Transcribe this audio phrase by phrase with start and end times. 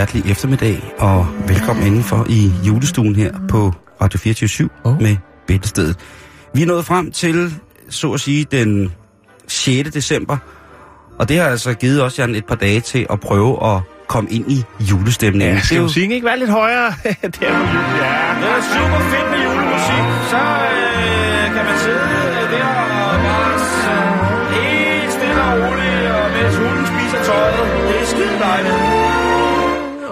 [0.00, 5.02] Hjertelig eftermiddag, og velkommen indenfor i julestuen her på Radio 24 Oh.
[5.02, 5.96] med Bæltestedet.
[6.54, 7.54] Vi er nået frem til,
[7.90, 8.92] så at sige, den
[9.48, 9.90] 6.
[9.90, 10.36] december,
[11.18, 14.30] og det har altså givet os, Jan, et par dage til at prøve at komme
[14.30, 15.56] ind i julestemningen.
[15.56, 16.88] Ja, skal det er musikken ikke være lidt højere?
[17.04, 18.16] det er jul, ja.
[18.40, 20.04] Det er super fedt med julemusik.
[20.32, 20.40] Så
[20.76, 21.98] øh, kan man sidde
[22.52, 23.54] der og bare
[23.92, 27.88] øh, helt stille og roligt, og mens hunden spiser tøjet.
[27.88, 28.89] Det er skide dejligt.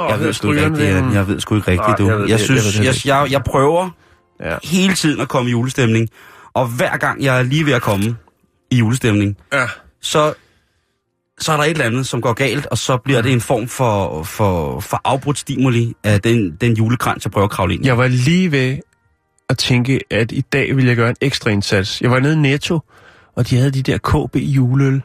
[0.09, 2.09] Oh, Jeg ved sgu ikke rigtigt, jeg, jeg ved sgu ikke rigtigt, du.
[2.11, 3.91] jeg Jeg, synes, jeg jeg, jeg prøver
[4.45, 4.56] Ja.
[4.64, 6.09] hele tiden at komme i julestemning.
[6.55, 8.17] Og hver gang jeg er lige ved at komme
[8.70, 9.67] i julestemning, ja.
[10.03, 10.34] så,
[11.41, 13.69] så er der et eller andet, som går galt, og så bliver det en form
[13.69, 17.89] for, for, for afbrudt stimuli af den, den julekrans, jeg prøver at kravle ind i.
[17.89, 18.77] Jeg var lige ved
[19.48, 22.03] at tænke, at i dag ville jeg gøre en ekstra indsats.
[22.03, 22.81] Jeg var nede i Netto,
[23.36, 25.03] og de havde de der KB juleøl.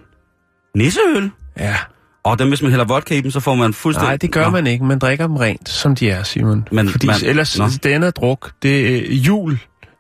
[0.76, 1.32] Nisseøl?
[1.58, 1.76] Ja.
[2.24, 4.08] Og dem, hvis man hælder vodka i dem, så får man fuldstændig...
[4.10, 4.50] Nej, det gør Nå.
[4.50, 4.86] man ikke.
[4.86, 6.68] Man drikker dem rent, som de er, Simon.
[6.72, 7.66] Men Fordi man- ellers, Nå.
[7.84, 9.60] denne druk, det er øh, jul,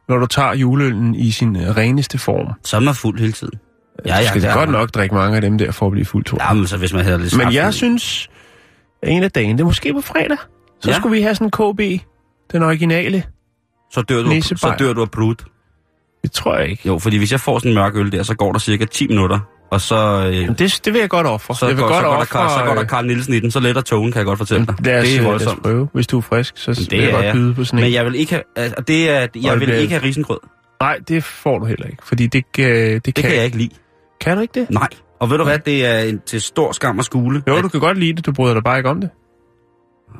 [0.09, 2.47] når du tager juleøllen i sin øh, reneste form.
[2.63, 3.53] Så er man fuld hele tiden.
[4.05, 4.79] Ja, du skal det godt man.
[4.79, 7.03] nok drikke mange af dem der, for at blive fuldt Ja, men så hvis man
[7.03, 8.29] hælder lidt Men jeg i- synes,
[9.03, 10.37] at en af dagene, det er måske på fredag,
[10.81, 10.89] så Ja.
[10.93, 10.99] ja.
[10.99, 12.01] skulle vi have sådan en KB,
[12.51, 13.23] den originale.
[13.91, 14.77] så dør, du, så Nissebajer.
[14.77, 15.35] dør du af brud.
[16.23, 16.87] Det tror jeg ikke.
[16.87, 19.07] Jo, fordi hvis jeg får sådan en mørk øl der, så går der cirka 10
[19.07, 19.39] minutter,
[19.71, 19.95] og så...
[20.27, 21.55] Øh, det, det vil jeg godt ofre.
[21.55, 23.39] så, jeg vil går, godt så, går ofre, så går der øh, Karl Nielsen i
[23.39, 24.75] den, så letter togen, kan jeg godt fortælle dig.
[24.85, 25.63] Lad os, det er øh, lad os voldsomt.
[25.63, 25.89] prøve.
[25.93, 27.83] Hvis du er frisk, så Det vil jeg godt byde på sådan en.
[27.83, 30.39] Men jeg vil ikke have, altså, det er, jeg vil ikke have risengrød.
[30.81, 33.57] Nej, det får du heller ikke, fordi det, øh, det, Det kan, kan jeg ikke
[33.57, 33.69] lide.
[34.21, 34.69] Kan du ikke det?
[34.69, 34.87] Nej.
[35.19, 37.43] Og ved du hvad, det er en, til stor skam og skule.
[37.47, 39.09] Jo, du kan godt lide det, du bryder dig bare ikke om det.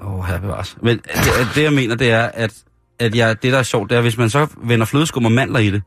[0.03, 0.77] Åh, oh, bevares.
[0.81, 1.05] Men det,
[1.55, 2.53] det, jeg mener, det er, at,
[2.99, 5.59] at jeg, det, der er sjovt, det er, hvis man så vender flødeskum og mandler
[5.59, 5.81] i det,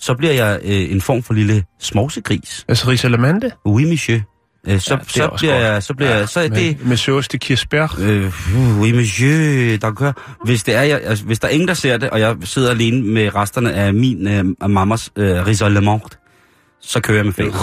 [0.00, 2.64] så bliver jeg øh, en form for lille smovsegris.
[2.68, 3.50] Altså risalamande.
[3.66, 4.20] Oui, monsieur.
[4.68, 5.42] Øh, så, Ja, så, bliver godt.
[5.42, 6.86] jeg, så bliver jeg, så er det...
[6.86, 7.96] Med sauce de kirsebær.
[8.00, 8.32] Øh,
[8.80, 10.12] oui, monsieur, der gør.
[10.44, 12.70] Hvis, det er, jeg, altså, hvis der er ingen, der ser det, og jeg sidder
[12.70, 16.18] alene med resterne af min øh, af mammas øh, risalemant,
[16.80, 17.54] så kører jeg med fæng.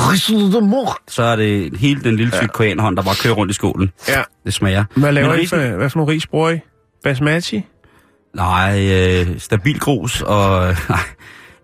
[1.07, 2.73] Så er det hele den lille tykke ja.
[2.73, 3.91] der bare kører rundt i skålen.
[4.07, 4.21] Ja.
[4.45, 4.83] Det smager.
[4.95, 6.59] Hvad laver Men I for, hvad for nogle ris bruger I?
[7.03, 7.65] Basmati?
[8.35, 10.59] Nej, øh, stabil grus og...
[10.89, 10.99] Nej,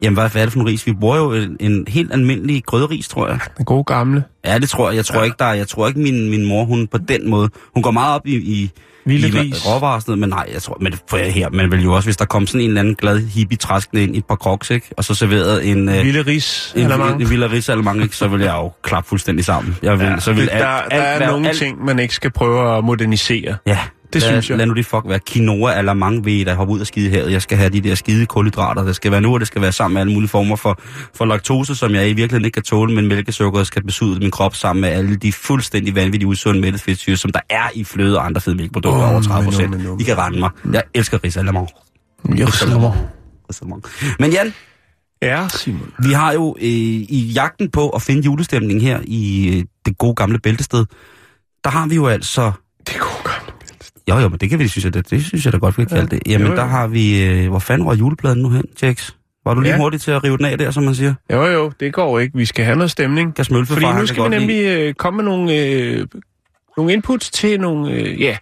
[0.03, 0.87] jamen, hvad, hvad er det for en ris?
[0.87, 3.39] Vi bruger jo en, en helt almindelig grøderis, tror jeg.
[3.57, 4.23] Den gode gamle.
[4.45, 4.95] Ja, det tror jeg.
[4.97, 5.23] Jeg tror ja.
[5.23, 7.49] ikke, der, er- jeg tror ikke min, min mor, hun på den måde...
[7.73, 8.71] Hun går meget op i, i,
[9.05, 9.65] Vilde i ris.
[9.67, 10.77] råvarer og sådan noget, men nej, jeg tror...
[10.81, 12.95] Men for jeg her, man vil jo også, hvis der kom sådan en eller anden
[12.95, 14.89] glad hippie træskende ind i et par crocs, ikke?
[14.97, 15.89] Og så serveret en...
[15.89, 16.73] Øh, Vilde ris.
[16.75, 18.15] en, en, en villa risalemang, ikke?
[18.15, 19.75] Så vil jeg jo klappe fuldstændig sammen.
[19.83, 22.13] Jeg vil, ja, så vil der, alt, der alt, er nogle alt, ting, man ikke
[22.15, 23.55] skal prøve at modernisere.
[23.67, 23.79] Ja,
[24.13, 24.57] Det lad, synes jeg.
[24.57, 27.31] Lad nu de fuck være quinoa eller mange ved, der hopper ud af skide havet.
[27.31, 28.83] Jeg skal have de der skide kulhydrater.
[28.83, 30.79] Det skal være nu, og det skal være sammen med alle mulige former for,
[31.15, 34.55] for laktose, som jeg i virkeligheden ikke kan tåle, men mælkesukkeret skal besude min krop
[34.55, 38.25] sammen med alle de fuldstændig vanvittige usunde mættet fedtsyre, som der er i fløde og
[38.25, 40.01] andre fedmælkeprodukter Åh, over 30 men, procent.
[40.01, 40.49] I kan rende mig.
[40.73, 41.67] Jeg elsker risalemang.
[42.29, 42.93] Risalamande.
[43.49, 43.83] Risalemang.
[44.19, 44.53] Men Jan,
[45.21, 45.93] Ja, Simon.
[45.99, 50.15] vi har jo øh, i jagten på at finde julestemning her i øh, det gode
[50.15, 50.85] gamle bæltested,
[51.63, 52.51] der har vi jo altså
[52.87, 53.32] Det god gamle.
[54.09, 55.85] Jo, jo, men det kan vi synes jeg, det, det synes jeg da godt, vi
[55.85, 56.21] kan kalde det.
[56.27, 56.57] Jamen, Jo, jo.
[56.57, 57.25] der har vi...
[57.29, 59.11] Øh, hvor fanden var julepladen nu hen, Jax?
[59.45, 59.77] Var du lige Ja.
[59.77, 61.13] hurtig til at rive den af der, som man siger?
[61.31, 62.37] Jo, jo, det går ikke.
[62.37, 63.35] Vi skal have noget stemning.
[63.35, 66.07] Kan smølfe Fordi far, nu skal vi nemlig øh, komme med nogle, øh,
[66.77, 68.37] nogle inputs til nogle, øh, ja,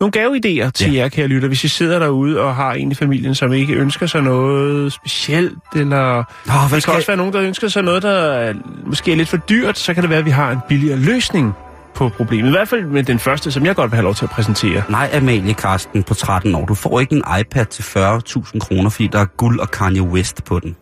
[0.00, 1.00] nogle gaveidéer til Ja.
[1.02, 1.48] jer, kære lytter.
[1.48, 5.58] Hvis I sidder derude og har en i familien, som ikke ønsker sig noget specielt,
[5.76, 6.94] eller hvad der kan skal...
[6.94, 8.54] også være nogen, der ønsker sig noget, der er,
[8.86, 11.52] måske er lidt for dyrt, så kan det være, at vi har en billigere løsning
[11.94, 12.48] på problemet.
[12.48, 14.82] I hvert fald med den første, som jeg godt vil have lov til at præsentere.
[14.88, 16.66] Nej, Amalie Karsten på 13 år.
[16.66, 20.44] Du får ikke en iPad til 40.000 kroner, fordi der er guld og Kanye West
[20.44, 20.76] på den.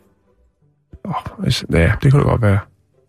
[1.04, 1.12] Oh,
[1.72, 2.58] ja, det kunne det godt være.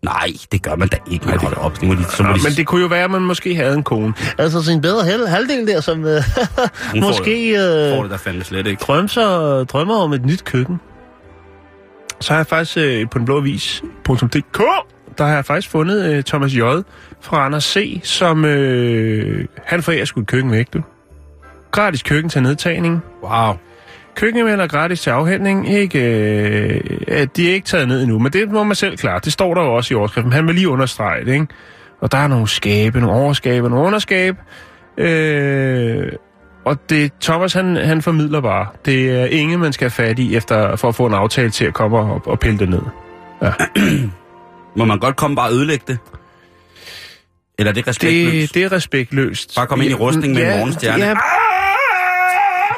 [0.02, 1.26] Nej, det gør man da ikke.
[1.26, 1.80] Nej, hold op.
[1.80, 3.54] Det må de, så må Nå, de, men det kunne jo være, at man måske
[3.56, 4.14] havde en kone.
[4.38, 8.44] Altså sin bedre hal- halvdel der, som øh, får måske får øh, det da fandme
[8.44, 8.80] slet ikke.
[8.80, 10.80] drømmer, drømmer om et nyt køkken.
[12.20, 14.62] Så har jeg faktisk øh, på den blå avis.dk
[15.18, 16.60] der har jeg faktisk fundet øh, Thomas J.
[17.24, 20.82] fra Anders C., som øh, han forærer sgu et køkken væk, du.
[21.70, 23.02] Gratis køkken til nedtagning.
[23.22, 23.54] Wow.
[24.14, 25.68] Køkkenmælder gratis til afhentning.
[25.68, 29.20] Ikke, øh, at de er ikke taget ned endnu, men det må man selv klare.
[29.24, 30.32] Det står der jo også i overskriften.
[30.32, 31.46] Han vil lige understrege det, ikke?
[32.00, 34.38] Og der er nogle skabe, nogle overskabe, nogle underskabe.
[34.98, 36.12] Øh,
[36.64, 38.66] og det Thomas, han, han formidler bare.
[38.84, 41.64] Det er ingen, man skal have fat i efter, for at få en aftale til
[41.64, 42.82] at komme og, og pille det ned.
[44.76, 45.98] Må man godt komme bare og ødelægge det?
[47.58, 48.32] Eller er det respektløst?
[48.32, 49.54] Det, det er respektløst.
[49.56, 51.04] Bare komme ind i rustning med en morgenstjerne.
[51.04, 51.16] Ja, Ah,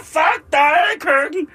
[0.04, 1.46] fuck dig, køkken!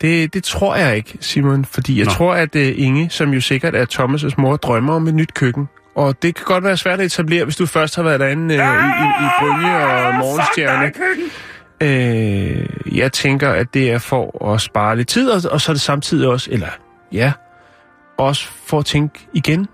[0.00, 1.64] det, det tror jeg ikke, Simon.
[1.64, 2.10] Fordi jeg Nå.
[2.10, 2.14] Nå.
[2.14, 5.68] tror, at uh, Inge, som jo sikkert er Thomas' mor, drømmer om et nyt køkken.
[5.94, 8.60] Og det kan godt være svært at etablere, hvis du først har været derinde uh,
[8.60, 10.92] i, i, i Brynje og Morgenstjerne.
[11.80, 15.74] Øh, jeg tænker, at det er for at spare lidt tid, og, og så er
[15.74, 16.68] det samtidig også, eller
[17.12, 17.32] ja,
[18.18, 19.68] også for at tænke igen.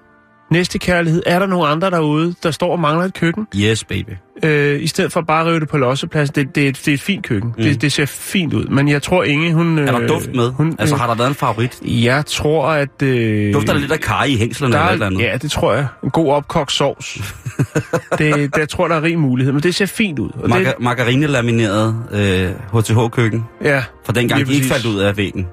[0.55, 3.47] Næste kærlighed, er der nogen andre derude, der står og mangler et køkken?
[3.57, 4.11] Yes, baby.
[4.43, 6.35] Øh, I stedet for bare at rive det på lossepladsen.
[6.35, 7.55] Det, det, er et- det er et fint køkken.
[7.57, 7.63] Mm.
[7.63, 8.65] Det, det ser fint ud.
[8.65, 9.79] Men jeg tror, Inge, hun...
[9.79, 10.51] Er der øh, duft med?
[10.53, 11.79] Hun, altså, har der været en favorit?
[11.83, 13.03] Jeg tror, at...
[13.03, 15.21] Øh, Dufter der lidt af kaj i hængslerne der eller er, et eller andet?
[15.23, 15.87] Ja, det tror jeg.
[16.05, 17.15] En god opkogt sovs.
[18.19, 19.53] det, det, jeg tror, der er rig mulighed.
[19.53, 20.31] Men det ser fint ud.
[20.43, 23.45] Og det, Marga- margarinelamineret øh, HTH-køkken.
[23.65, 25.47] ja, Fra dengang de ikke faldt ud af væggen.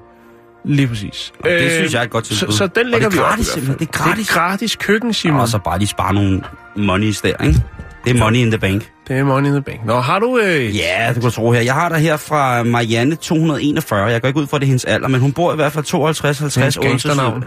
[0.64, 1.32] Lige præcis.
[1.38, 2.52] Og det synes jeg er et godt så, tilbud.
[2.54, 3.46] så den Og lægger det er vi op gratis.
[3.48, 4.26] Det er gratis.
[4.26, 5.40] Det er gratis køkken, Simon.
[5.40, 6.42] Og så bare lige spare nogle
[6.76, 7.62] monies der, ikke?
[8.04, 8.90] Det er money in the bank.
[9.08, 9.84] Det er money in the bank.
[9.86, 10.38] Nå, har du...
[10.38, 11.60] Øh, Ja, det kunne jeg tro her.
[11.60, 14.04] Jeg har der her fra Marianne 241.
[14.06, 15.84] Jeg går ikke ud fra det er hendes alder, men hun bor i hvert fald
[15.84, 17.44] 52 50 Hendes gangsternavn.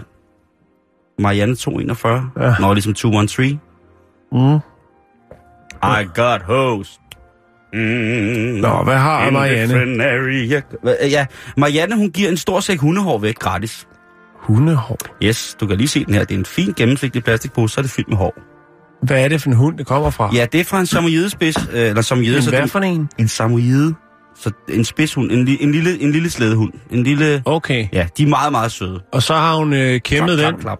[1.18, 2.30] Marianne 241.
[2.36, 2.44] Ja.
[2.46, 2.54] Ja.
[2.60, 3.60] Nå, ligesom 213.
[4.32, 4.54] Mm.
[5.82, 7.00] I got host.
[7.76, 9.74] Mm, Nå, hvad har Marianne?
[10.86, 11.26] Hva- Ja,
[11.56, 13.86] Marianne, hun giver en stor sæk hundehår væk gratis.
[14.40, 14.98] Hundehår.
[15.24, 16.24] Yes, du kan lige se den her.
[16.24, 18.34] Det er en fin gennemsigtig plastikpose, så er det fyldt med hår.
[19.02, 20.30] Hvad er det for en hund, det kommer fra?
[20.34, 22.36] Ja, det er fra en samoyedespids, øh, eller samoyede.
[22.36, 23.08] en så hvad den- for en?
[23.18, 23.94] En samoyede.
[24.38, 26.72] Så en spidshund, en, li- en, lille, en lille slædehund.
[26.90, 27.42] En lille...
[27.44, 27.86] Okay.
[27.92, 29.00] Ja, de er meget, meget søde.
[29.12, 30.60] Og så har hun øh, kæmmet klap, den.
[30.60, 30.78] klap, klap.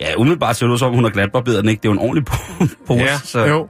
[0.00, 1.80] Ja, umiddelbart ser det ud som, om hun har glatbarberet den, ikke?
[1.82, 3.02] Det er jo en ordentlig po- pose.
[3.04, 3.68] Ja, så jo.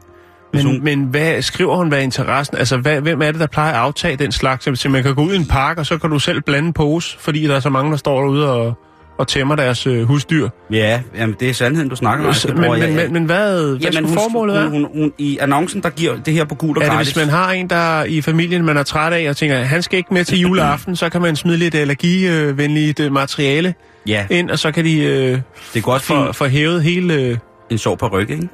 [0.55, 2.57] Men, hun- men hvad skriver hun, hvad er interessen?
[2.57, 4.81] Altså, hvad, hvem er det, der plejer at aftage den slags?
[4.81, 7.17] Så man kan gå ud i en park, og så kan du selv blande pose,
[7.21, 8.79] fordi der er så mange, der står derude og,
[9.19, 10.49] og tæmmer deres øh, husdyr.
[10.73, 12.35] Ja, jamen, det er sandheden, du snakker om.
[12.35, 15.39] Så, Det men, men, men, men hvad, hvad Jamen, hun, formålet hun, hun, hun, I
[15.41, 17.13] annoncen, der giver det her på gul og er det, gratis.
[17.13, 19.97] hvis man har en, der i familien, man er træt af, og tænker, han skal
[19.97, 23.75] ikke med til juleaften, så kan man smide lidt allergivenligt øh, materiale
[24.07, 25.39] Ja, ind, og så kan de øh,
[25.75, 27.15] det også få, få få hævet hele...
[27.15, 27.37] Øh,
[27.71, 28.49] en sov på ryg, ikke?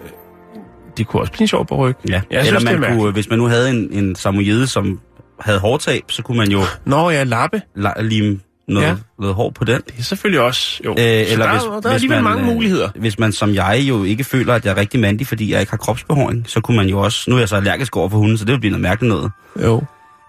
[1.00, 1.96] Det kunne også blive sjovt på ryg.
[2.08, 2.12] Ja.
[2.12, 3.12] Jeg Eller synes, man kunne, mærkeligt.
[3.12, 5.00] hvis man nu havde en, en samoyede, som
[5.40, 7.62] havde hårtab, så kunne man jo Nå ja, lappe.
[7.76, 8.94] la- lime noget, ja.
[9.18, 9.80] Noget hår på den.
[9.86, 10.80] Det er selvfølgelig også...
[10.84, 10.90] Jo.
[10.90, 12.88] Øh, eller der, hvis, er- der er hvis alligevel man, mange øh, muligheder.
[12.96, 15.70] Hvis man som jeg jo ikke føler, at jeg er rigtig mandig, fordi jeg ikke
[15.72, 17.30] har kropsbehåring, så kunne man jo også...
[17.30, 19.30] Nu er jeg så allergisk over for hunde, så det vil blive noget mærkeligt noget.
[19.62, 19.82] Jo.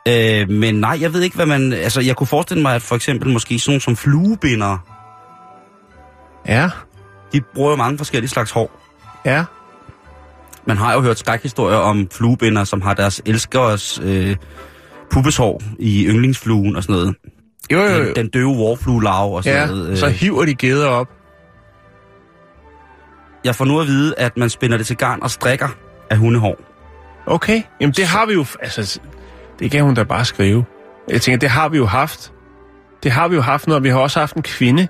[0.08, 1.74] Øh, men nej, jeg ved ikke, hvad man...
[1.74, 4.78] Altså, jeg kunne forestille mig, at for eksempel måske sådan som fluebinder,
[6.48, 6.70] Ja,
[7.34, 8.72] de bruger jo mange forskellige slags hår.
[9.26, 9.44] ja.
[10.68, 14.36] Man har jo hørt skrækhistorier om fluebinder, som har deres elskers øh,
[15.12, 17.16] pubeshår i yndlingsfluen og sådan noget.
[17.72, 18.06] Jo, jo, jo.
[18.06, 19.90] Den, den døve warfluelarve og sådan Ja, noget.
[19.90, 21.08] Øh, så hiver de geder op.
[23.44, 25.68] jeg får nu at vide, at man spinder det til garn og strikker
[26.10, 26.56] af hundehår.
[27.26, 28.46] Okay, jamen det har vi jo...
[28.62, 29.00] Altså,
[29.60, 30.66] det kan hun da bare skrive.
[31.10, 32.34] Jeg tænker, det har vi jo haft.
[33.04, 34.88] Det har vi jo haft, når vi har også haft en kvinde.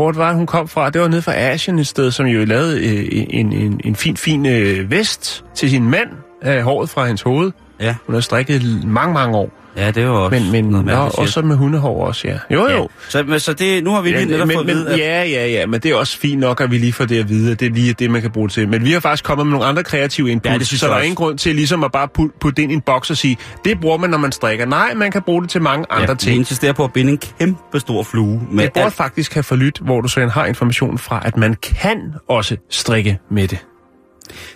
[0.00, 0.90] Hvor det var, hun kom fra?
[0.90, 4.16] Det var nede fra Asien et sted, som jo lavede øh, en, en, en fin,
[4.16, 6.08] fin øh, vest til sin mand
[6.42, 7.52] af håret fra hans hoved.
[7.80, 9.59] Ja, Hun har strikket mange, mange år.
[9.76, 11.22] Ja det er jo også Men, men noget nå, mærkeligt shit.
[11.22, 12.38] også med hundehår også, ja.
[12.50, 12.68] Jo, jo.
[12.68, 12.86] Ja.
[13.08, 14.92] Så, men- så det, nu har vi lige Ja, netop men, fået men, at vide,
[14.92, 17.18] at ja, ja, ja, men det er også fint nok, at vi lige får det
[17.18, 18.68] at vide, at det er lige det, man kan bruge det til.
[18.68, 21.00] Men vi har faktisk kommet med nogle andre kreative input, Ja, det så der er
[21.00, 23.80] ingen grund til ligesom at bare putte, det ind i en boks og sige, det
[23.80, 24.66] bruger man, når man strikker.
[24.66, 26.36] Nej, man kan bruge det til mange andre ja, vi ting.
[26.36, 28.42] insisterer på at binde en kæmpe stor flue.
[28.50, 31.54] Med Jeg burde alt, faktisk have forlyt, hvor du så har information fra, at man
[31.62, 33.58] kan også strikke med det.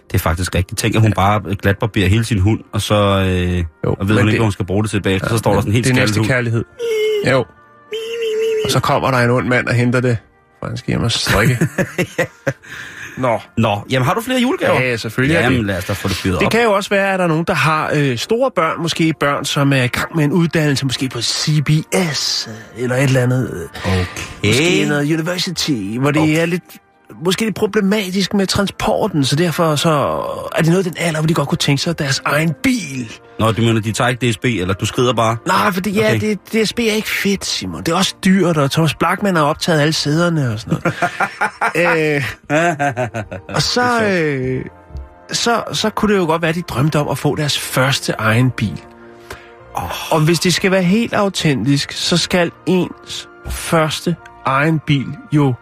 [0.07, 0.79] Det er faktisk rigtigt.
[0.79, 4.19] Tænk, at hun bare glatbarberer hele sin hund, og så øh, Jo, og ved hun
[4.19, 5.29] ikke, det- hvad hun skal bruge det til bagefter.
[5.29, 6.65] Så står der sådan helt Det er næste kærlighed.
[7.31, 7.45] Jo.
[8.65, 10.19] Og så kommer der en ond mand og henter det,
[10.61, 11.59] for han skal hjem og strikke.
[13.19, 13.41] Nå.
[13.59, 14.81] Nå, jamen har du flere julegaver?
[14.81, 15.67] Ja, ja, selvfølgelig Jamen det.
[15.67, 16.53] lad os da få det fyret Det op.
[16.53, 19.45] kan jo også være, at der er nogen, der har øh, store børn, måske børn,
[19.45, 23.51] som er i gang med en uddannelse, måske på CBS, øh, eller et eller andet,
[23.55, 23.91] øh,
[24.45, 24.89] måske Okay.
[24.89, 26.43] noget university, hvor det Okay.
[26.43, 26.63] er lidt
[27.25, 29.91] måske lidt problematisk med transporten, så derfor så
[30.57, 33.13] er det noget af den alder, hvor de godt kunne tænke sig deres egen bil.
[33.39, 35.37] Nå, du mener, de tager ikke DSB, eller du skrider bare?
[35.47, 36.37] Nej, for det, ja, okay.
[36.53, 37.83] det, DSB er ikke fedt, Simon.
[37.83, 40.79] Det er også dyrt, og Thomas Blackman har optaget alle sæderne og sådan
[41.75, 42.17] noget.
[42.17, 42.25] øh,
[43.49, 44.65] og så, øh,
[45.33, 48.15] så, så kunne det jo godt være, at de drømte om at få deres første
[48.19, 48.81] egen bil.
[49.75, 50.13] Oh.
[50.13, 55.55] Og hvis det skal være helt autentisk, så skal ens første egen bil jo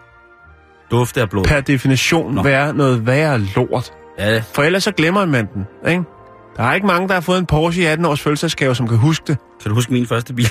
[0.99, 1.43] Dufte af blod.
[1.45, 2.43] per definition Nå.
[2.43, 3.93] Være noget værre lort.
[4.19, 6.03] Ja, For ellers så glemmer man den, ikke?
[6.57, 8.97] Der er ikke mange, der har fået en Porsche i 18 års fødselsdagsgave, som kan
[8.97, 9.37] huske det.
[9.61, 10.49] kan du huske min første bil?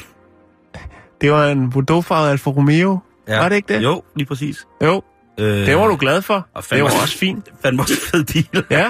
[1.21, 2.99] Det var en Bordeaux-farvet Alfa Romeo.
[3.29, 3.39] Ja.
[3.41, 3.83] Var det ikke det?
[3.83, 4.67] Jo, lige præcis.
[4.85, 5.03] Jo,
[5.41, 6.47] Øh, det var du glad for.
[6.55, 7.49] og Det var også fint.
[7.63, 8.65] Fandme også fed bil.
[8.71, 8.87] Ja,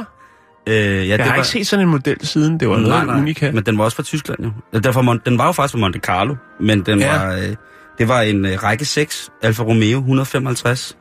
[0.68, 1.36] Øh, ja, jeg det har var...
[1.36, 2.60] ikke set sådan en model siden.
[2.60, 3.50] Det var noget unika.
[3.52, 4.38] men den var også fra Tyskland
[4.72, 4.78] jo.
[4.80, 7.16] Derfor, den var jo faktisk fra Monte Carlo, men den Ja.
[7.26, 7.42] var, øh,
[7.98, 10.96] det var en øh, række 6 Alfa Romeo 155.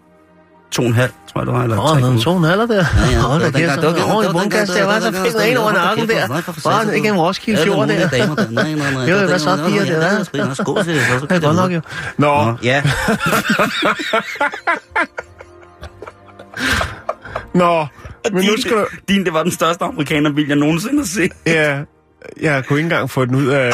[0.75, 1.63] 2,5, tror jeg det var.
[1.63, 2.21] Eller Åh, oh, 3,5.
[2.23, 2.75] sådan alder der.
[2.75, 4.73] ja, Åh, der det var giver dengang- sådan det var- over i bundkast.
[4.73, 6.27] Der var så fint dengang- en over nakken der.
[6.27, 6.43] Bare
[6.85, 8.07] satan, igennem Roskilde Ja, fjord der er.
[8.51, 9.01] Nej, nej, nej.
[9.03, 10.25] Jo, Der er hvad så, piger, Ja, det er en
[11.29, 11.81] det, er godt nok jo.
[12.17, 12.83] Nå, ja.
[17.53, 17.85] nå.
[18.33, 18.85] Men nu Din- skal du...
[19.09, 21.31] Din, det var den største amerikanerbil, jeg nogensinde har set.
[21.45, 21.79] Ja,
[22.41, 23.71] jeg kunne ikke engang få den ud af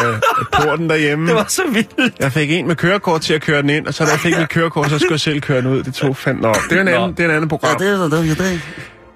[0.51, 1.27] porten derhjemme.
[1.27, 2.13] Det var så vildt.
[2.19, 4.37] Jeg fik en med kørekort til at køre den ind, og så da jeg fik
[4.37, 5.83] mit kørekort, så skulle jeg selv køre den ud.
[5.83, 6.55] Det tog fandme op.
[6.69, 7.77] Det er en anden, det er en anden program.
[7.79, 8.61] Ja, det er det, det.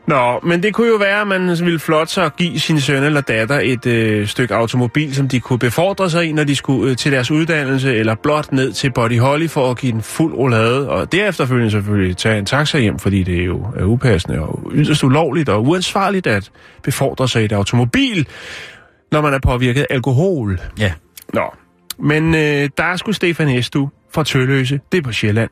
[0.08, 3.22] Nå, men det kunne jo være, at man ville sig og give sin søn eller
[3.22, 6.98] datter et øh, stykke automobil, som de kunne befordre sig i, når de skulle øh,
[6.98, 10.90] til deres uddannelse, eller blot ned til Body Holly for at give den fuld roulade,
[10.90, 15.50] og derefter selvfølgelig tage en taxa hjem, fordi det jo er upassende og yderst ulovligt
[15.50, 16.52] og uansvarligt at
[16.84, 18.28] befordre sig i et automobil,
[19.12, 20.60] når man er påvirket af alkohol.
[20.80, 20.92] Ja.
[21.34, 21.54] Nå,
[22.00, 25.50] men øh, der er sgu Stefan Estu fra Tølløse, det er på Sjælland.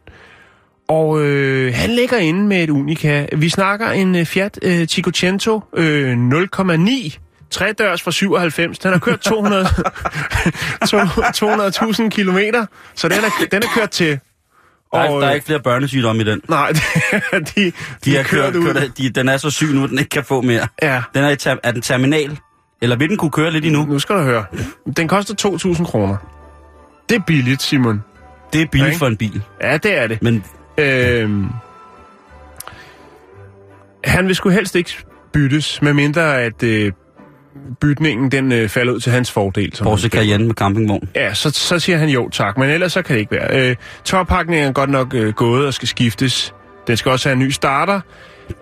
[0.87, 3.25] Og øh, han ligger inde med et unika.
[3.37, 7.17] Vi snakker en øh, Fiat øh, Cinquecento øh, 0,9
[7.51, 8.79] tredørs fra 97.
[8.79, 9.65] Den har kørt 200
[10.87, 14.19] to- 200.000 kilometer, så den er, den er kørt til.
[14.93, 16.41] Der er, Og, der er øh, ikke flere børnesygdomme i den.
[16.49, 16.71] Nej,
[17.31, 17.71] de, de,
[18.05, 18.73] De er har kørt, ud.
[18.73, 20.67] kørt de, den er så syg nu, at den ikke kan få mere.
[20.81, 22.37] Ja, Den er, i ter, er den terminal?
[22.81, 23.85] Eller vil den kunne køre lidt endnu?
[23.85, 24.45] nu skal du høre.
[24.97, 26.17] Den koster 2.000 kroner.
[27.09, 28.03] Det er billigt, Simon.
[28.53, 28.99] Det er billigt Ikke?
[28.99, 29.41] for en bil.
[29.63, 30.21] Ja, det er det.
[30.21, 30.43] Men
[30.77, 31.45] Øhm,
[34.03, 34.91] han vil sgu helst ikke
[35.33, 36.91] byttes, medmindre at øh,
[37.81, 39.75] bytningen den øh, falder ud til hans fordel.
[39.75, 40.09] som Porsche.
[40.09, 41.09] Cayenne med campingvogn.
[41.15, 43.69] Ja, så, så siger han jo tak, men ellers så kan det ikke være.
[43.69, 46.53] Øh, toppakningen er godt nok øh, gået og skal skiftes.
[46.87, 48.01] Den skal også have en ny starter.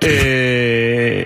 [0.05, 1.25] Øh,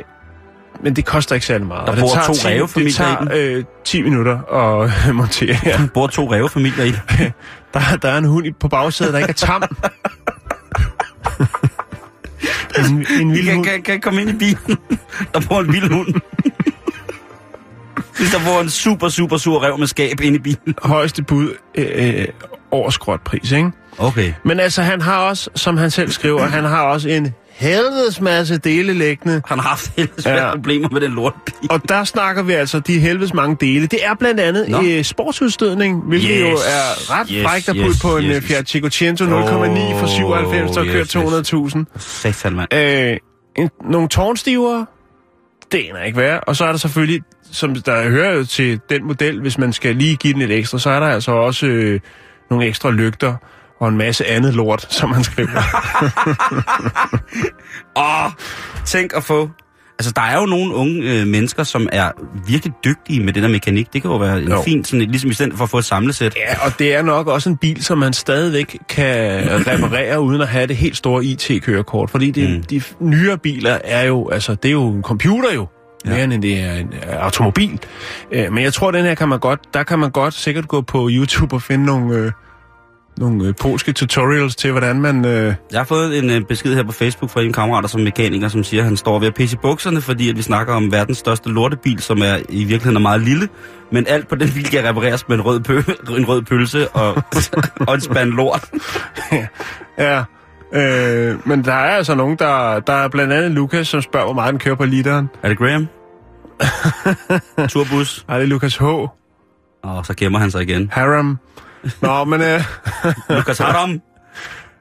[0.83, 1.87] men det koster ikke særlig meget.
[1.87, 5.57] Der bor tager to 10 rævefamilier Det tager øh, 10 minutter at montere.
[5.65, 5.71] Ja.
[5.77, 6.91] Der bor to rævefamilier i.
[7.73, 9.63] Der, der er en hund på bagsædet, der ikke er tam.
[12.79, 13.65] en, en vild Kan, hund.
[13.65, 14.77] kan, kan komme ind i bilen?
[15.33, 16.07] Der bor en vild hund.
[18.17, 20.75] Hvis der bor en super, super sur rev med skab inde i bilen.
[20.83, 21.87] højeste bud øh,
[22.19, 22.25] øh,
[22.71, 23.71] over skrotpris, ikke?
[23.97, 24.33] Okay.
[24.45, 28.57] Men altså, han har også, som han selv skriver, han har også en helvedes masse
[28.57, 29.41] dele liggende.
[29.45, 29.91] Han har haft
[30.21, 30.51] svære Ja.
[30.55, 31.71] problemer med den lortebil.
[31.71, 33.87] Og der snakker vi altså de helvedes mange dele.
[33.87, 34.81] Det er blandt andet Nå.
[34.85, 38.35] øh, sportsudstødning, hvilket Yes, jo er ret yes, frækt at yes, putte på en yes.
[38.35, 39.29] øh, Fiat Cinquecento 0,9
[39.99, 41.99] for 97, der Oh, kører yes, 200.000.
[41.99, 42.73] Satan, mand.
[42.73, 43.17] Øh,
[43.55, 44.85] en, nogle tårnstivere,
[45.71, 46.43] det er ikke værd.
[46.47, 49.95] Og så er der selvfølgelig, som der hører jo til den model, hvis man skal
[49.95, 51.99] lige give den lidt ekstra, så er der altså også øh,
[52.49, 53.35] nogle ekstra lygter
[53.81, 55.49] og en masse andet lort, som man skriver.
[57.97, 58.31] Åh,
[58.85, 59.49] tænk at få...
[59.99, 62.11] Altså, der er jo nogle unge øh, mennesker, som er
[62.47, 63.93] virkelig dygtige med det der mekanik.
[63.93, 64.61] Det kan jo være en Jo.
[64.61, 66.35] fin, sådan, ligesom i stedet for at få et samlesæt.
[66.35, 70.47] ja, og det er nok også en bil, som man stadigvæk kan reparere, uden at
[70.47, 72.09] have det helt store IT-kørekort.
[72.09, 72.63] Fordi det, mm.
[72.63, 75.67] De nyere biler er jo, altså, det er jo en computer jo.
[76.05, 76.23] mere Ja.
[76.23, 77.79] end det er en uh, automobil.
[78.35, 80.81] Uh, men jeg tror, den her kan man godt, der kan man godt sikkert gå
[80.81, 82.31] på YouTube og finde nogle, uh,
[83.21, 85.25] nogle uh, polske tutorials til, hvordan man...
[85.25, 88.47] Uh, Jeg har fået en øh, besked her på Facebook fra en kammerat som mekaniker,
[88.47, 90.91] som siger, at han står ved at pisse i bukserne, fordi at vi snakker om
[90.91, 93.49] verdens største lortebil, som er i virkeligheden er meget lille.
[93.91, 97.23] Men alt på den bil kan repareres med en rød, pø- en rød pølse og,
[97.87, 98.69] og en spand lort.
[99.97, 102.79] ja, uh, men der er altså nogen, der...
[102.79, 105.29] Der er blandt andet Lukas, som spørger, hvor meget den kører på literen.
[105.43, 105.87] Er det Graham?
[107.69, 108.25] Turbus.
[108.27, 108.83] Nej, det er Lukas H.
[108.83, 110.89] Og så gemmer han sig igen.
[110.93, 111.37] Haram.
[112.01, 112.41] Nå, men...
[112.41, 112.61] Uh,
[113.37, 114.01] Lukas Haram.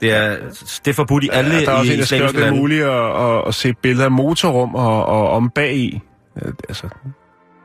[0.01, 0.37] Det er,
[0.85, 2.85] det er forbudt i alle der er også i en, der skriver, det er muligt
[2.85, 6.01] at, at, at se billeder af motorrum og, og om bag i.
[6.69, 6.89] Altså,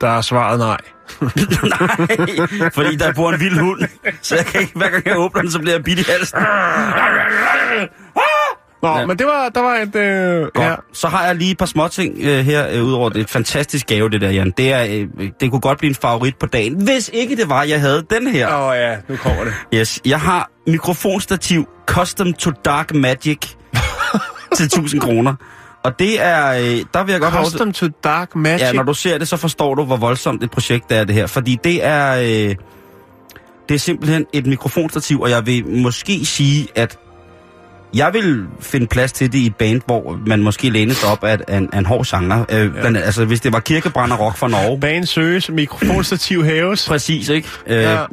[0.01, 0.77] der er svaret nej.
[1.21, 3.81] Nej, fordi der bor en vild hund.
[4.21, 6.39] Så jeg kan ikke, hver gang jeg åbner den, så bliver jeg bidt i halsen.
[8.85, 9.05] Nå, Ja.
[9.05, 9.95] men det var, der var et...
[9.95, 10.67] Øh, Godt.
[10.67, 10.75] ja.
[10.93, 13.29] Så har jeg lige et par småting øh, her, øh, udover det.
[13.29, 14.53] Fantastisk gave, det der, Jan.
[14.57, 17.63] Det, er, øh, det kunne godt blive en favorit på dagen, hvis ikke det var,
[17.63, 18.47] jeg havde den her.
[18.57, 19.53] Åh oh, ja, nu kommer det.
[19.73, 23.37] Yes, jeg har mikrofonstativ Custom to Dark Magic
[24.55, 25.35] til 1000 kroner.
[25.83, 28.61] Og det er, øh, der vil jeg godt have Custom to Dark Magic.
[28.61, 31.15] Ja, når du ser det, så forstår du, hvor voldsomt et projekt det er det
[31.15, 31.27] her.
[31.27, 32.15] Fordi det er,
[32.49, 32.55] øh,
[33.69, 36.97] det er simpelthen et mikrofonstativ, og jeg vil måske sige, at
[37.95, 41.23] jeg vil finde plads til det i et band, hvor man måske læner sig op
[41.23, 42.45] af, af, en, af en hård genre.
[42.49, 42.79] Øh, ja.
[42.81, 44.79] blandt, altså, hvis det var kirkebrænder rock fra Norge.
[44.79, 46.87] Banen søges, mikrofonstativ hæves.
[46.87, 47.47] Præcis, ikke?
[47.67, 48.03] Øh, Ja.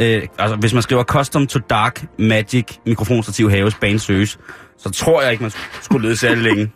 [0.00, 4.38] øh, altså, hvis man skriver Custom to Dark Magic mikrofonstativ haves bane søges,
[4.78, 5.52] så tror jeg ikke, man
[5.82, 6.70] skulle lede særlig længe.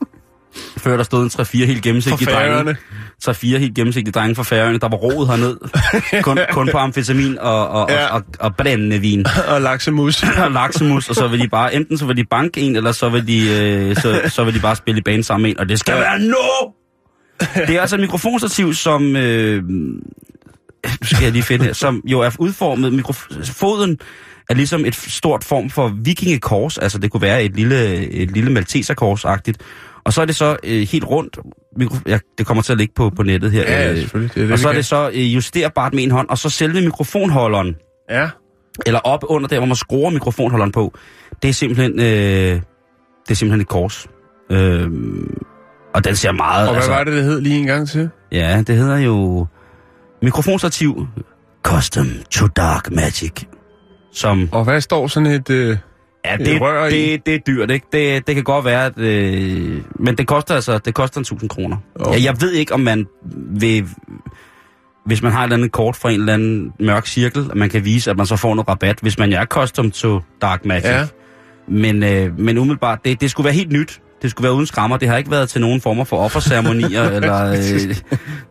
[0.78, 1.30] Før der stod en
[1.62, 2.50] 3-4 helt gennemsigtige For drenge.
[2.50, 3.56] Færøerne.
[3.56, 5.56] 3-4 helt gennemsigtige drenge fra Færøerne, der var roet herned.
[6.22, 8.06] kun, kun på amfetamin og, og, Ja.
[8.06, 9.26] og, og, og brændende vin.
[9.48, 10.22] Og laksemus.
[10.44, 13.08] og laksemus, og så vil de bare, enten så vil de banke en, eller så
[13.08, 15.68] vil de, øh, så, så vil de bare spille i banen sammen med en, og
[15.68, 15.98] det skal Ja.
[16.00, 16.70] være no!
[17.66, 20.00] Det er altså et mikrofonstativ, som, øh, nu
[21.02, 23.98] skal jeg lige finde her, som jo er udformet, mikrof- foden
[24.50, 28.50] er ligesom et stort form for vikingekors, altså det kunne være et lille, et lille
[28.60, 29.56] malteserkors-agtigt,
[30.04, 31.38] og så er det så øh, helt rundt,
[31.80, 34.34] mikro- ja, det kommer til at ligge på, på nettet her, Ja, ja, øh, selvfølgelig.
[34.34, 36.48] Det er det, og så er det så øh, justerbart med en hånd, og så
[36.50, 37.76] selve mikrofonholderen,
[38.10, 38.28] Ja.
[38.86, 40.94] eller op under der, hvor man skruer mikrofonholderen på,
[41.42, 44.06] det er simpelthen, øh, det er simpelthen et kors.
[44.50, 44.90] Øh,
[45.94, 46.68] og den ser meget...
[46.68, 48.10] Og hvad var det, det hed lige en gang til?
[48.32, 49.46] Ja, det hedder jo
[50.22, 51.06] mikrofonstativ
[51.62, 53.32] Custom to Dark Magic.
[54.12, 55.50] Som, Og hvad står sådan et...
[55.50, 55.76] Øh...
[56.24, 56.90] ja, det det, rør i.
[56.90, 57.86] det, det er dyrt, ikke?
[57.92, 58.98] Det, det kan godt være, at...
[58.98, 61.76] Øh, men det koster altså, det koster en 1000 kroner.
[61.94, 62.18] Okay.
[62.18, 63.88] Ja, jeg ved ikke, om man vil...
[65.06, 67.70] Hvis man har et eller andet kort fra en eller anden mørk cirkel, at man
[67.70, 70.86] kan vise, at man så får noget rabat, hvis man er custom to Dark Magic.
[70.86, 71.06] Ja.
[71.68, 74.00] Men, øh, men umiddelbart, det, det skulle være helt nyt.
[74.22, 74.96] Det skulle være uden skrammer.
[74.96, 77.50] Det har ikke været til nogen former for offerceremonier, eller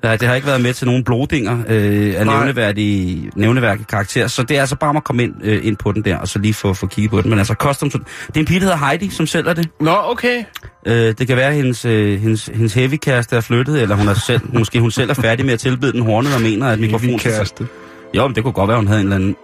[0.03, 4.27] øh, det har ikke været med til nogen blodinger øh, af nævneværdige, nævneværdige karakter.
[4.27, 6.27] Så det er altså bare om at komme ind, øh, ind på den der, og
[6.27, 7.29] så lige få, få kigget på den.
[7.29, 8.01] Men altså, custom, det
[8.35, 9.69] er en pige, der hedder Heidi, som sælger det.
[9.79, 10.43] Nå, okay.
[10.85, 14.07] Øh, det kan være, at hendes, øh, hendes, hendes heavy kæreste er flyttet, eller hun
[14.07, 16.79] er selv, måske hun selv er færdig med at tilbyde den hornet og mener, at
[16.79, 17.19] mikrofonen...
[17.19, 17.67] kæreste.
[18.13, 19.35] Jo, men det kunne godt være, hun havde en eller anden...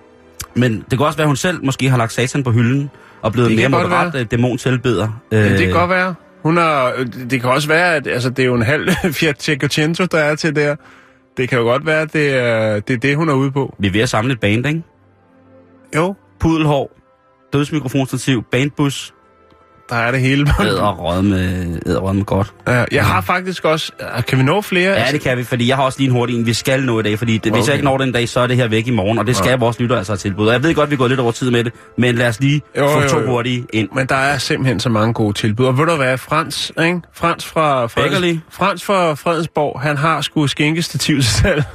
[0.62, 2.90] men det kunne også være, hun selv måske har lagt satan på hylden
[3.22, 5.20] og blevet mere moderat øh, dæmontilbeder.
[5.32, 6.14] Ja, det kan godt være.
[6.42, 9.42] Hun har, øh, det kan også være, at altså, det er jo en halv Fiat
[9.42, 10.76] Cinquecento, der er til der.
[11.36, 13.74] Det kan jo godt være, at det er det, er det hun er ude på.
[13.78, 14.82] Vi er ved at samle et band, ikke?
[15.96, 16.98] Jo, Pudelhår,
[17.52, 19.14] dødsmikrofonstativ, bandbus,
[19.88, 20.46] der er det hele.
[20.60, 22.52] æderrød med, æderrød med godt.
[22.68, 23.92] Ja, jeg har faktisk også...
[24.16, 24.92] øh, Kan vi nå flere?
[24.92, 26.46] Ja, det kan vi, fordi jeg har også lige en hurtig en.
[26.46, 27.66] Vi skal nå i dag, fordi det, hvis Okay.
[27.66, 29.50] jeg ikke når den dag, så er det her væk i morgen, og det skal
[29.50, 29.56] Ja.
[29.56, 30.46] vores lytter altså have tilbud.
[30.46, 32.62] Og jeg ved godt, vi gået lidt over tid med det, men lad os lige
[32.78, 33.26] Jo, få jo, to jo.
[33.30, 33.88] hurtige ind.
[33.94, 35.66] Men der er simpelthen så mange gode tilbud.
[35.66, 37.00] Og ved du hvad, Frans, ikke?
[37.14, 37.86] Frans fra.
[37.86, 41.64] Freds, Frans fra Fredensborg, han har sgu skænkestativ til salg.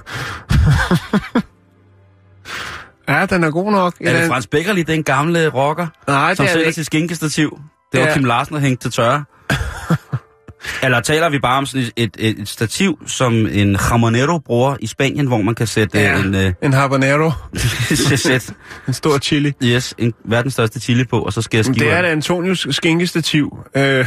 [3.10, 3.93] ja, den er god nok.
[4.02, 6.76] Er det Frans Beckerli, den gamle rocker, Nej, som det er sælger ikke.
[6.76, 7.60] sit skinkestativ?
[7.93, 8.13] Det var Ja.
[8.13, 9.23] Kim Larsen, der hængte til tørre.
[10.84, 14.88] Eller taler vi bare om sådan et, et, et stativ, som en jamonero bruger i
[14.88, 17.32] Spanien, hvor man kan sætte Ja, en, øh, en habanero,
[18.15, 18.53] sætte,
[18.88, 19.53] en stor chili.
[19.63, 22.67] yes, en verdens største chili på, og så skal jeg skive det er det Antonius
[22.71, 23.58] skænkestativ.
[23.77, 24.06] Øh,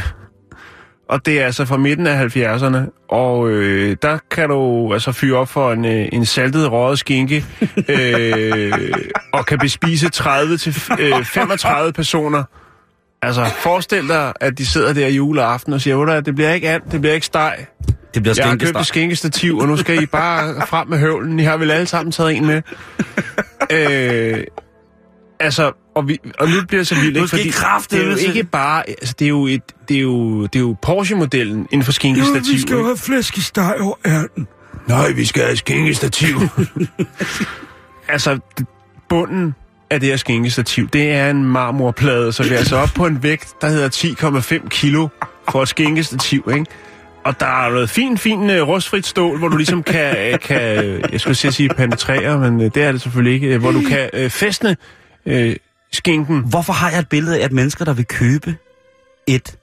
[1.09, 3.05] og det er altså fra midten af 70'erne.
[3.09, 7.45] Og øh, der kan du altså fyre op for en, øh, en saltet røget skinke.
[7.89, 8.71] øh,
[9.33, 12.43] og kan bespise 30 til øh, 35 personer.
[13.21, 16.53] Altså, forestil dig, at de sidder der juleaften og siger, "Ved du hvad, det bliver
[16.53, 17.65] ikke and, det bliver ikke steg.
[18.13, 21.39] Det bliver Jeg har købt et skænkestativ, og nu skal I bare frem med høvlen.
[21.39, 22.61] I har vel alle sammen taget en med.
[23.71, 24.43] øh,
[25.39, 27.27] altså, og, vi, og nu bliver det så vildt, ikke?
[27.27, 27.51] skal I
[27.91, 28.89] det er jo ikke bare...
[28.89, 32.53] Altså, det er jo, et, det er jo, det er jo Porsche-modellen inden for skænkestativ.
[32.53, 32.73] ikke?
[32.83, 34.47] have flæskesteg over ærten.
[34.87, 36.35] Nej, vi skal have skænkestativ.
[38.09, 38.39] altså,
[39.09, 39.55] bunden
[39.89, 43.23] af det her skænkestativ, det er en marmorplade, så vi er altså op på en
[43.23, 45.07] vægt, der hedder 10,5 kilo
[45.51, 46.65] for et skænkestativ, ikke?
[47.23, 50.85] Og der er noget fint, fint uh, rustfrit stål, hvor du ligesom kan, uh, kan
[50.85, 53.81] uh, jeg skulle sige, penetrere, men uh, det er det selvfølgelig ikke, uh, hvor du
[53.81, 54.77] kan uh, fæstne
[55.25, 55.51] uh,
[55.91, 56.43] skinken.
[56.49, 58.55] Hvorfor har jeg et billede af, at mennesker, der vil købe
[59.27, 59.55] et,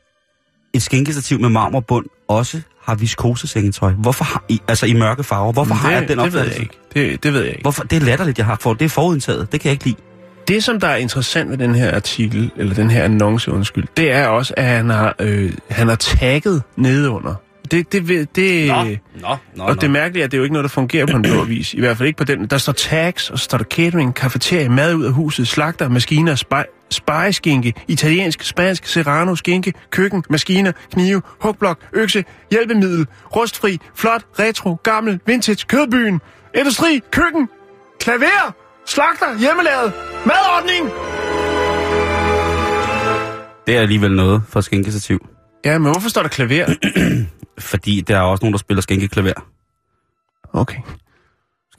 [0.73, 3.93] et skinkestativ med marmorbund, også har viskosesengetøj?
[3.93, 5.53] Hvorfor har I, altså i mørke farver?
[5.53, 6.63] Hvorfor har det, jeg den det ved jeg opfattelse?
[6.63, 6.79] ikke.
[6.95, 7.63] Det, det ved jeg ikke.
[7.63, 7.83] Hvorfor?
[7.83, 8.79] Det er latterligt, jeg har fået.
[8.79, 9.53] Det er forudindtaget.
[9.53, 9.97] Det kan jeg ikke lide.
[10.49, 14.13] Det, som der er interessant ved den her artikel, eller den her annonce, undskyld, det
[14.13, 17.35] er også, at han har, øh, han har tagget nedenunder
[17.71, 18.69] Det, det, det, det,
[19.21, 21.17] nå, nå, og det mærkelige er, at det er jo ikke noget, der fungerer på
[21.17, 21.75] en blå avis.
[21.75, 22.47] I hvert fald ikke på den.
[22.47, 26.35] Der står tags, og så står der catering, kafeterie, mad ud af huset, slagter, maskiner,
[26.35, 34.75] spej, spejeskinke, italiensk, spansk, serrano, skinke, køkken, maskiner, knive, hugblok, økse, hjælpemiddel, rustfri, flot, retro,
[34.83, 36.21] gammel, vintage, kødbyen,
[36.55, 37.49] industri, køkken,
[38.01, 38.55] klaver,
[38.87, 39.93] slagter, hjemmelavet,
[40.27, 40.85] madordning.
[43.67, 45.27] Det er alligevel noget for skænkestativ.
[45.65, 46.67] Ja, men hvorfor står der klaver?
[47.59, 49.33] Fordi der er også nogen, der spiller skænkeklaver.
[50.53, 50.79] Okay.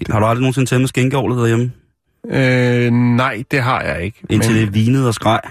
[0.10, 1.72] Har du aldrig nogensinde tændt med skænkeovlet derhjemme?
[2.28, 4.20] Øh, nej, det har jeg ikke.
[4.30, 5.41] Indtil men det vinede og skreg?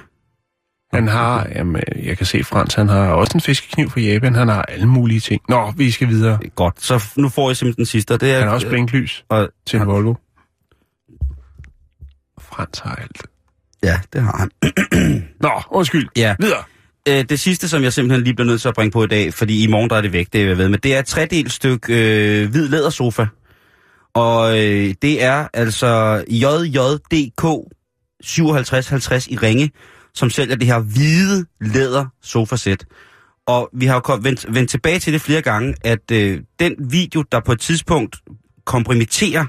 [0.95, 4.49] han har, jamen, jeg kan se Frans, han har også en fiskekniv fra Japan, han
[4.49, 5.43] har alle mulige ting.
[5.49, 6.39] Nå, vi skal videre.
[6.55, 8.19] Godt, så nu får jeg simpelthen den sidste.
[8.19, 10.15] Det er, Han har også blinklys og, til en Volvo.
[12.57, 13.23] Frans har alt.
[13.83, 14.51] Ja, det har han.
[15.41, 16.09] Nå, undskyld.
[16.17, 16.37] Ja.
[16.41, 16.63] Videre.
[17.09, 19.35] Øh, det sidste, som jeg simpelthen lige bliver nødt til at bringe på i dag,
[19.35, 21.07] fordi i morgen der er det væk, det er jeg ved med, det er et
[21.07, 23.27] tredelt stykke øh, hvid lædersofa.
[24.15, 27.43] Og øh, det er altså JJDK
[28.25, 29.71] 5750 i Ringe,
[30.15, 32.85] som sælger det her hvide læder sofasæt.
[33.47, 36.75] Og vi har jo kom- vendt, vendt tilbage til det flere gange, at øh, den
[36.91, 38.17] video, der på et tidspunkt
[38.65, 39.45] kompromitterer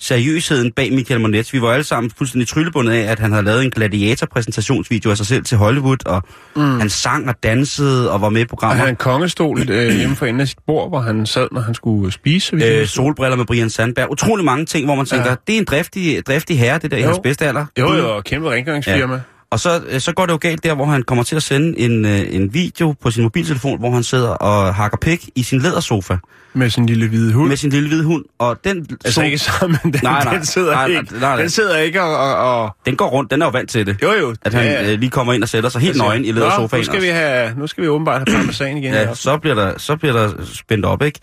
[0.00, 1.52] seriøsheden bag Michael Monets.
[1.52, 5.26] Vi var alle sammen fuldstændig tryllebundet af, at han havde lavet en gladiator-præsentationsvideo af sig
[5.26, 6.22] selv til Hollywood, og
[6.56, 6.80] mm.
[6.80, 8.72] han sang og dansede og var med i Og programmer.
[8.74, 11.60] han havde en kongestol øh, hjemme for enden af sit bord, hvor han sad, når
[11.60, 12.46] han skulle spise.
[12.46, 14.10] så vidt jeg Øh, solbriller med Brian Sandberg.
[14.12, 15.34] Utrolig mange ting, hvor man tænker, Ja.
[15.46, 17.06] det er en driftig, driftig herre, det der i Jo.
[17.06, 17.66] hans bedste alder.
[17.78, 19.14] jo, jo, og kæmpe rengøringsfirma.
[19.14, 19.20] Ja.
[19.50, 21.78] Og så, øh, så går det jo galt der, hvor han kommer til at sende
[21.78, 25.58] en, øh, en video på sin mobiltelefon, hvor han sidder og hakker pik i sin
[25.58, 26.16] lædersofa
[26.54, 27.48] Med sin lille hvide hund.
[27.48, 28.24] med sin lille hvide hund.
[28.38, 30.34] Og den, Altså so- ikke sammen, den, Nej, nej.
[30.34, 31.12] den sidder Nej, nej, ikke.
[31.12, 31.36] nej, nej.
[31.36, 32.16] Den sidder ikke og...
[32.16, 33.96] og, og den går rundt, den er jo vant til det.
[34.02, 34.34] jo, jo.
[34.42, 36.80] At han ja, øh, lige kommer ind og sætter sig helt nøgen i lædersofaen.
[36.80, 38.92] Nu skal, vi have, nu skal vi åbenbart have parmesan igen.
[38.94, 41.20] Ja, Ja, så bliver der, så bliver der spændt op, ikke?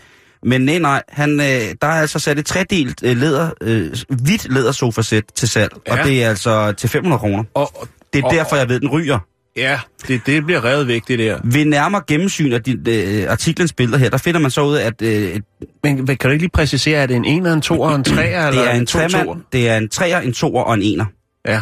[0.48, 1.46] Men nej, nej, han, øh,
[1.82, 5.96] der er altså sat et tredelt øh, læder, øh, hvidt lædersofasæt til salg, ja.
[5.96, 6.02] Ja.
[6.02, 7.44] og det er altså til 500 kroner.
[7.54, 9.20] og, Det er og, derfor, jeg ved, den ryger.
[9.58, 11.38] Ja, det, det bliver revet væk, det der.
[11.44, 14.86] Ved nærmere gennemsyn af de, øh, artiklens billeder her, der finder man så ud af,
[14.88, 15.40] at øh,
[15.84, 18.06] Men hvad- kan du ikke lige præcisere, er det en 1'er, en 2'er og en
[18.08, 18.20] 3'er?
[18.22, 19.36] eller det er en tremand, toer?
[19.54, 21.06] det er en treer, en toer og en ener.
[21.48, 21.62] Ja.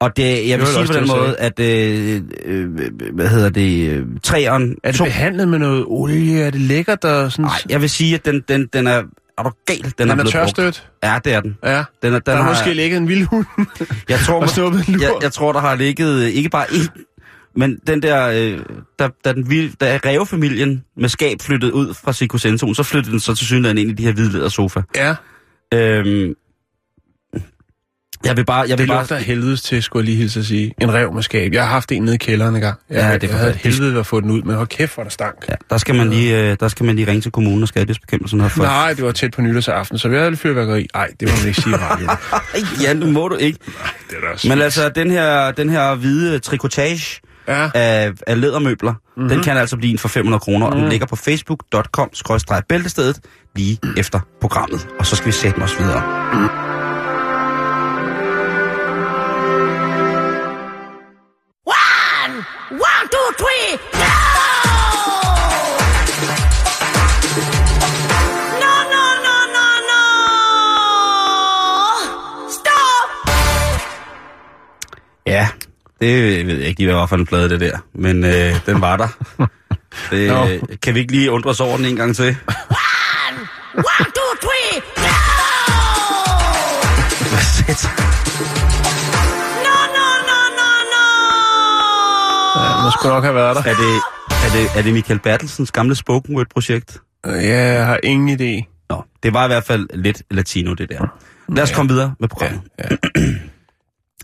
[0.00, 2.68] Og det, jeg vil sige på den måde, at øh, øh,
[3.14, 6.40] hvad hedder det, øh, treeren, Er det to, behandlet med noget olie?
[6.42, 7.04] Er det lækkert?
[7.04, 9.02] Og sådan, nej, jeg vil sige, at den, den, den er,
[9.40, 10.56] er du gal, den, den er blevet brugt.
[10.56, 10.88] tørstødt?
[11.02, 11.56] Ja, det er den.
[11.64, 11.84] Ja.
[12.02, 13.44] Den er, den Der har har, måske ligget en vild hund
[14.08, 15.02] jeg tror, og snuppet en lur.
[15.02, 17.06] jeg, jeg tror, der har ligget øh, ikke bare én,
[17.56, 18.58] men den der, øh,
[18.98, 23.20] da, da, den vilde, da rævefamilien med skab flyttede ud fra Sikosentuen, så flyttede den
[23.20, 24.80] så til synligheden ind i de her hvide lædersofa.
[24.96, 25.14] Ja,
[25.74, 26.34] Øhm,
[28.24, 30.40] jeg vil bare, jeg vil det bare, lugter af helvedes til, skulle jeg lige hilse
[30.40, 30.74] at sige.
[30.80, 31.52] En rev med skab.
[31.52, 32.78] Jeg har haft en nede i kælderen en gang.
[32.90, 34.68] Jeg, Ja, det er jeg havde et helvede ved at få den ud, men hold
[34.68, 35.44] kæft, hvor der stank.
[35.48, 38.50] ja, der skal man lige, øh, der skal man lige ringe til kommunen og skadesbekæmpelsen
[38.50, 38.62] for.
[38.62, 40.86] Nej, det var tæt på nytårsaften, så vi havde lidt fyrværkeri.
[40.94, 41.74] Nej, det må man ikke sige.
[41.76, 41.98] Ej,
[42.82, 43.58] ja, nu må du ikke.
[44.10, 48.40] det er da også Men altså, den her, den her hvide trikotage Ja, af, af
[48.40, 49.28] lædermøbler, mm-hmm.
[49.28, 53.18] den kan altså blive en for 500 kroner, og den ligger på facebook.com-bæltestedet
[53.56, 54.86] lige efter programmet.
[54.98, 56.02] Og så skal vi sætte os videre.
[56.32, 56.48] One,
[76.00, 78.80] det ved jeg ikke lige, hvad var for en plade det der, men øh, den
[78.80, 79.08] var der.
[80.10, 82.24] Det, øh, kan vi ikke lige undre os over den en gang til?
[82.26, 82.36] One,
[83.74, 85.02] one, two, three, go!
[87.30, 87.90] Hvad sæt?
[89.66, 91.04] No, no, no, no, no!
[92.64, 93.62] ja, man skulle nok have været der.
[93.62, 96.98] Er det, er det, er det Michael Bertelsens gamle spoken word-projekt?
[97.26, 97.32] Ja,
[97.72, 98.84] jeg har ingen idé.
[98.90, 101.06] Nå, det var i hvert fald lidt latino, det der.
[101.48, 102.60] Lad os komme videre med Ja, programmet.
[102.78, 102.84] ja.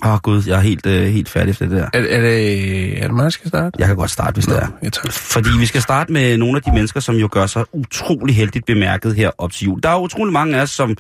[0.04, 1.84] Åh oh, gud, jeg er helt, øh, helt færdig efter det der.
[1.92, 3.76] Er, er, det, er det mig, der skal starte?
[3.78, 4.68] Jeg kan godt starte, hvis det er.
[4.82, 5.10] Jeg tager.
[5.10, 8.66] Fordi vi skal starte med nogle af de mennesker, som jo gør sig utrolig heldigt
[8.66, 9.82] bemærket her op til jul.
[9.82, 10.96] Der er utrolig mange af os, som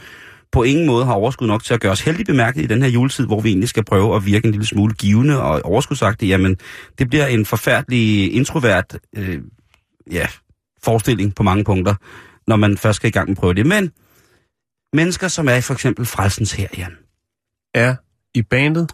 [0.52, 2.88] på ingen måde har overskud nok til at gøre os heldigt bemærket i den her
[2.88, 6.28] juletid, hvor vi egentlig skal prøve at virke en lille smule givende og overskudsagtigt.
[6.28, 6.56] Jamen,
[6.98, 9.38] det bliver en forfærdelig introvert øh,
[10.10, 10.26] ja,
[10.82, 11.94] forestilling på mange punkter,
[12.46, 13.66] når man først skal i gang med at prøve det.
[13.66, 13.92] Men
[14.92, 16.96] mennesker, som er i for eksempel Frelsens her, Jan.
[17.74, 17.94] Ja,
[18.36, 18.92] i bandet.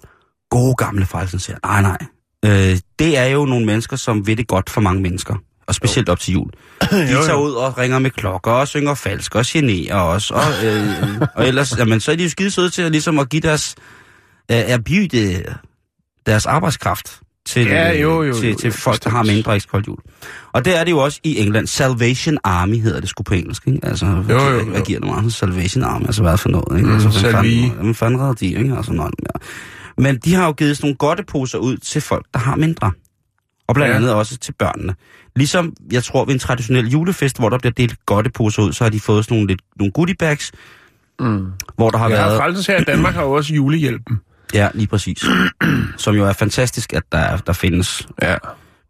[0.50, 1.56] Gode gamle Frelsens her.
[1.64, 1.98] Nej, nej.
[2.44, 5.34] Øh, det er jo nogle mennesker, som ved det godt for mange mennesker.
[5.66, 6.50] Og specielt op til jul.
[6.90, 7.38] De Jo, tager jo.
[7.44, 10.30] ud og ringer med klokker og synger falsk og generer os.
[10.30, 13.28] Og, øh, og ellers, jamen, så er de jo skide søde til at, ligesom at
[13.28, 13.74] give deres,
[14.50, 15.42] øh, erbyde
[16.26, 19.56] deres arbejdskraft til, Ja, øh, jo, jo, til, jo, til jo, folk, der har mindre
[19.56, 19.98] ekskoldhjul.
[20.52, 21.66] Og det er det jo også i England.
[21.66, 23.78] Salvation Army hedder det sgu på engelsk, ikke?
[23.82, 24.64] Altså, jo, hvad, jo.
[24.70, 25.32] hvad giver det mig?
[25.32, 26.88] Salvation Army, altså hvad for noget, ikke?
[26.88, 27.72] Mm, altså, hvem Salvi.
[27.80, 28.76] Hvem fanden redder de, ikke?
[28.76, 29.46] Altså, noget mere.
[30.04, 32.92] Men de har jo givet sådan nogle godteposer ud til folk, der har mindre.
[33.68, 33.96] Og blandt Ja.
[33.96, 34.94] andet også til børnene.
[35.36, 38.90] Ligesom, jeg tror, ved en traditionel julefest, hvor der bliver delt godteposer ud, så har
[38.90, 40.52] de fået sådan nogle, lidt, nogle goodie bags,
[41.20, 41.46] Mm.
[41.76, 42.38] hvor der har Ja, været...
[42.38, 44.20] Frelsens her i Danmark har jo også julehjælpen.
[44.54, 45.24] Ja, lige præcis.
[45.96, 48.36] Som jo er fantastisk, at der, er- der findes Ja.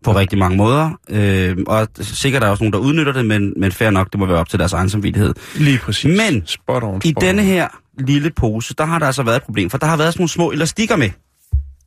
[0.04, 0.90] på rigtig mange måder.
[1.10, 4.20] Øh, og sikkert er der også nogen, der udnytter det, men, men fair nok, det
[4.20, 5.34] må være op til deres egen samvittighed.
[5.56, 6.16] Lige præcis.
[6.16, 7.46] Men spot on, I spot denne on.
[7.48, 10.20] her lille pose, der har der altså været et problem, for der har været sådan
[10.20, 11.10] nogle små elastikker med,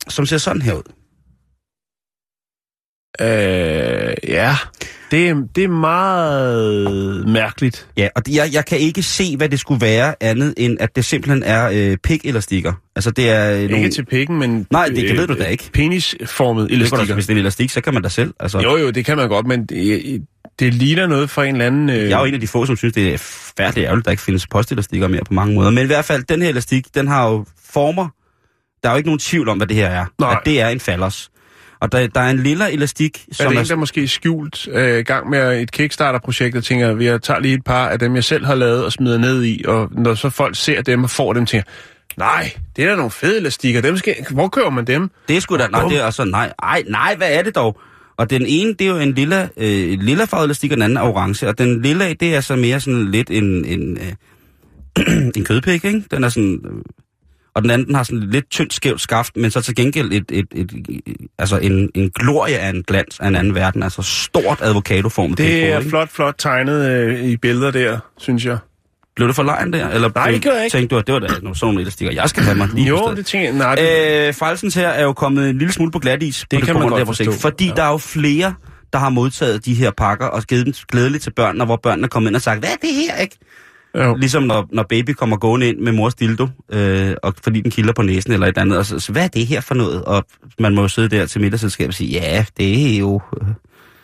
[0.08, 0.82] som ser sådan her ud.
[3.20, 4.56] Øh, ja,
[5.10, 7.86] det, er- det er meget mærkeligt.
[7.96, 10.96] Ja, og det- jeg, jeg kan ikke se, hvad det skulle være andet, end at
[10.96, 12.72] det simpelthen er øh, pik-elastikker.
[12.96, 13.76] Altså det er øh, nogle...
[13.76, 14.66] Ikke til pikken, men...
[14.70, 15.70] Nej, det- det ved du da ikke.
[15.72, 17.14] Penisformet Det er elastikker.
[17.14, 18.34] hvis det er elastik, så kan man da selv.
[18.40, 20.22] Altså, Jo, jo, det kan man godt, men det,
[20.58, 21.90] det ligner noget fra en eller anden...
[21.90, 21.96] Øh...
[21.96, 23.18] Jeg er jo en af de få, som synes, det er
[23.58, 25.70] færdigt ærgerligt, at der ikke findes postelastikker mere på mange måder.
[25.70, 28.08] Men i hvert fald, den her elastik, den har jo former.
[28.82, 30.04] Der er jo ikke nogen tvivl om, hvad det her er.
[30.18, 30.32] Nej.
[30.32, 31.30] At det er en fallos.
[31.80, 33.60] Og der, der er en lille elastik, er som det er...
[33.60, 37.54] en, der måske er skjult øh, gang med et Kickstarter-projekt, og tænker, jeg tager lige
[37.54, 40.30] et par af dem, jeg selv har lavet og smider ned i, og når så
[40.30, 41.70] folk ser dem og får dem, tænker
[42.16, 45.10] nej, det er da nogle fede elastikker, dem skal, hvor køber man dem?
[45.28, 45.66] Det er sgu da...
[45.66, 46.24] Nej, det er altså...
[46.24, 47.80] Nej, ej, nej, hvad er det dog?
[48.16, 50.96] Og den ene, det er jo en lille, øh, lille farvet elastik, og den anden
[50.96, 51.48] er orange.
[51.48, 56.04] Og den lille, det er så mere sådan lidt en, en, øh, en kødpik, ikke?
[56.10, 56.60] Den er sådan...
[56.64, 56.82] Øh,
[57.56, 60.24] og den anden den har sådan lidt tyndt skævt skaft, men så til gengæld et,
[60.32, 61.00] et, et, et,
[61.38, 63.82] altså en, en glorie af en glans af en anden verden.
[63.82, 65.90] Altså stort advokadoformet Det er ikke?
[65.90, 68.58] flot, flot tegnet øh, i billeder der, synes jeg.
[69.16, 69.88] Blev det for lejen der?
[69.88, 70.76] Eller Nej, det gjorde jeg ikke.
[70.76, 72.86] tænkte du, at det var da nogle, sådan nogle elastikker, jeg skal have mig lige
[72.88, 75.90] Jo, det tænker jeg, nej, det, Øh, Falsens her er jo kommet en lille smule
[75.90, 76.46] på glat is.
[76.50, 77.40] Det kan man godt projekt, forstå.
[77.48, 77.70] Fordi Ja.
[77.70, 77.74] ja.
[77.76, 78.54] der er jo flere,
[78.92, 82.28] der har modtaget de her pakker og givet dem glædeligt til børnene, hvor børnene kommer
[82.30, 83.36] ind og sagt, hvad er det her, ikke?
[84.04, 84.14] Jo.
[84.16, 87.92] Ligesom når, når baby kommer gående ind med mors dildo, øh, og fordi den kilder
[87.92, 90.04] på næsen eller et andet, og så, så hvad er det her for noget?
[90.04, 90.24] Og
[90.58, 93.20] man må jo sidde der til middagsselskab og sige, ja, det er jo...
[93.42, 93.48] Øh,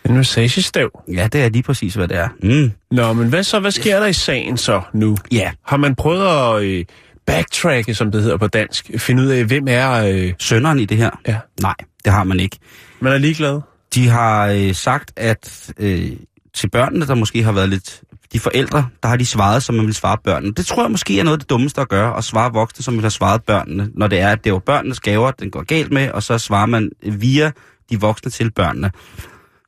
[0.04, 1.02] En massagestav.
[1.12, 2.28] ja, det er lige præcis, hvad det er.
[2.42, 2.72] Mm.
[2.90, 3.60] Nå, men hvad så?
[3.60, 5.16] Hvad sker der i sagen så nu?
[5.32, 6.26] Ja, Har man prøvet
[6.56, 6.84] at øh,
[7.26, 8.90] backtracke, som det hedder på dansk?
[8.98, 9.92] Finde ud af, hvem er...
[9.92, 11.10] Øh, sønderen i det her?
[11.28, 11.74] ja, Nej,
[12.04, 12.58] det har man ikke.
[13.00, 13.60] man er ligeglad.
[13.94, 16.10] De har øh, sagt, at øh,
[16.54, 18.00] til børnene, der måske har været lidt...
[18.32, 20.52] De forældre, der har de svaret, som man vil svare børnene.
[20.52, 22.94] Det tror jeg måske er noget af det dummeste at gøre, at svare voksne, som
[22.94, 25.62] vil have svaret børnene, når det er, at det er jo børnenes gaver, den går
[25.62, 27.50] galt med, og så svarer man via
[27.90, 28.90] de voksne til børnene.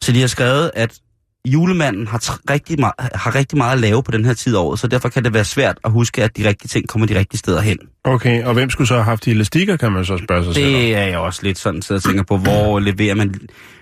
[0.02, 0.98] Så de har skrevet, at
[1.46, 4.78] julemanden har, rigtig, meget, har rigtig meget at lave på den her tid af året,
[4.78, 7.38] så derfor kan det være svært at huske, at de rigtige ting kommer de rigtige
[7.38, 7.78] steder hen.
[8.04, 10.66] Okay, og hvem skulle så have haft de elastikker, kan man så spørge sig selv.
[10.66, 13.34] Det er jeg også lidt sådan, så jeg tænker på, hvor leverer man,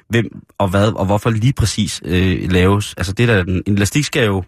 [0.08, 0.26] hvem
[0.58, 2.94] og hvad, og hvorfor lige præcis øh, laves.
[2.96, 4.44] Altså det der, den, en elastik skal jo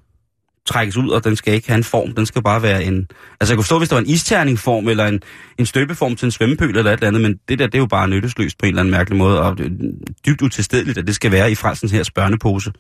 [0.67, 3.09] trækkes ud, og den skal ikke have en form, den skal bare være en...
[3.41, 5.23] Altså jeg kunne forstå, hvis det var en isterningform, eller en,
[5.59, 7.87] en støbeform til en svømmepøl, eller et eller andet, men det der, det er jo
[7.87, 9.71] bare nyttesløst på en eller anden mærkelig måde, og det er
[10.27, 12.73] dybt utilstedeligt, at det skal være i frelsens her børnepose,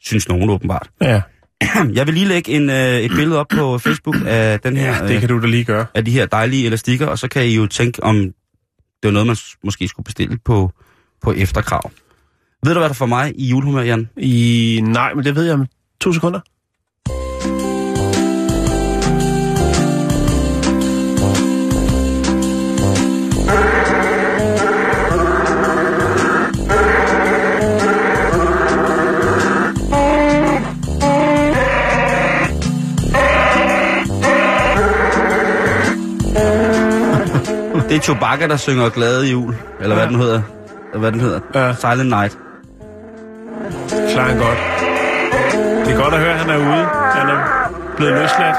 [0.00, 0.90] synes nogen åbenbart.
[1.00, 1.22] Ja,
[1.96, 4.96] Jeg vil lige lægge en, øh, et billede op på Facebook af den her...
[4.96, 5.86] ja, det kan du da lige gøre.
[5.94, 8.16] af de her dejlige elastikker, og så kan I jo tænke, om
[9.02, 10.72] det var noget, man måske skulle bestille på,
[11.22, 11.90] på efterkrav.
[12.64, 14.08] Ved du, hvad der får mig i julehumør, Jan?
[14.16, 14.80] I...
[14.84, 15.66] Nej, men det ved jeg om
[16.00, 16.40] to sekunder.
[37.92, 40.10] Det er Chewbacca, der synger glade jul, eller hvad Ja.
[40.10, 40.42] den hedder.
[40.94, 41.40] Hvad den hedder.
[41.54, 41.74] Ja.
[41.74, 42.38] Silent Night.
[44.12, 44.58] Klarer han godt.
[45.86, 46.84] Det er godt at høre, at han er ude.
[47.14, 48.56] Han er blevet løsladt.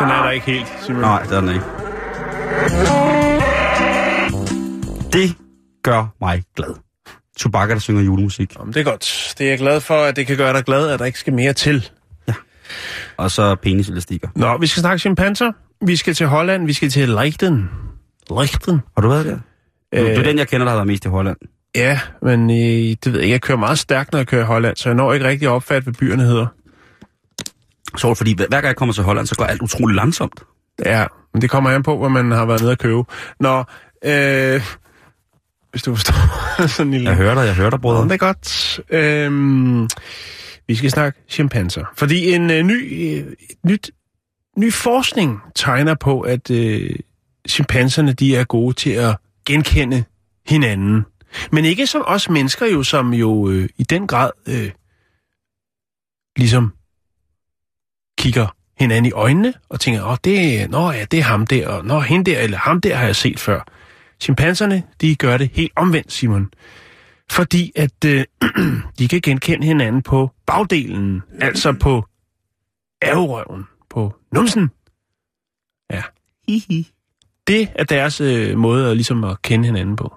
[0.00, 1.00] Den er der ikke helt, Simon.
[1.00, 1.64] Nej, det er den ikke.
[5.12, 5.36] Det
[5.82, 6.74] gør mig glad.
[7.38, 8.56] Chewbacca, der synger julemusik.
[8.58, 9.34] Jamen, det er godt.
[9.38, 11.32] Det er jeg glad for, at det kan gøre dig glad, at der ikke skal
[11.32, 11.90] mere til.
[13.16, 14.28] Og så peniselastikker.
[14.36, 15.52] Nå, vi skal snakke chimpanser.
[15.86, 16.66] Vi skal til Holland.
[16.66, 17.70] Vi skal til Leichten.
[18.30, 18.80] Leichten?
[18.96, 19.38] Har du været der?
[19.94, 20.00] Øh...
[20.00, 20.24] Det er Øh.
[20.24, 21.36] den, jeg kender, der har været mest i Holland.
[21.74, 23.30] Ja, men øh, det ved jeg.
[23.30, 25.52] Jeg kører meget stærkt, når jeg kører i Holland, så jeg når ikke rigtig at
[25.52, 26.46] opfatte, hvad byerne hedder.
[27.96, 30.40] Så fordi hver gang jeg kommer til Holland, så går alt utrolig langsomt.
[30.86, 31.04] Ja,
[31.34, 33.02] men det kommer an på, hvad man har været nede at købe.
[33.40, 33.64] Nå,
[34.04, 34.62] øh,
[35.70, 36.14] hvis du forstår
[36.66, 37.08] sådan en lille...
[37.08, 38.04] Jeg hører dig, jeg hører dig, brødre.
[38.04, 38.80] det er godt.
[38.90, 39.88] Øhm,
[40.70, 41.84] vi skal snakke chimpanser.
[41.94, 43.32] Fordi en øh, ny, øh,
[43.64, 43.90] nyt
[44.56, 46.96] ny forskning tegner på, at øh,
[47.48, 50.04] chimpanserne de er gode til at genkende
[50.46, 51.04] hinanden.
[51.52, 54.70] Men ikke som os mennesker jo, som jo øh, i den grad øh,
[56.36, 56.72] ligesom
[58.18, 61.84] kigger hinanden i øjnene og tænker, åh, det, nå, ja, det er ham der, og
[61.84, 63.60] nå, hende der, eller ham der har jeg set før.
[64.20, 66.50] Chimpanserne, de gør det helt omvendt, Simon.
[67.30, 68.24] Fordi at øh,
[68.98, 72.04] de kan genkende hinanden på bagdelen, altså på
[73.04, 74.70] ærgerøven, på numsen.
[75.90, 76.02] Ja.
[76.48, 76.88] Hihi.
[77.46, 80.14] Det er deres øh, måde at, ligesom at kende hinanden på.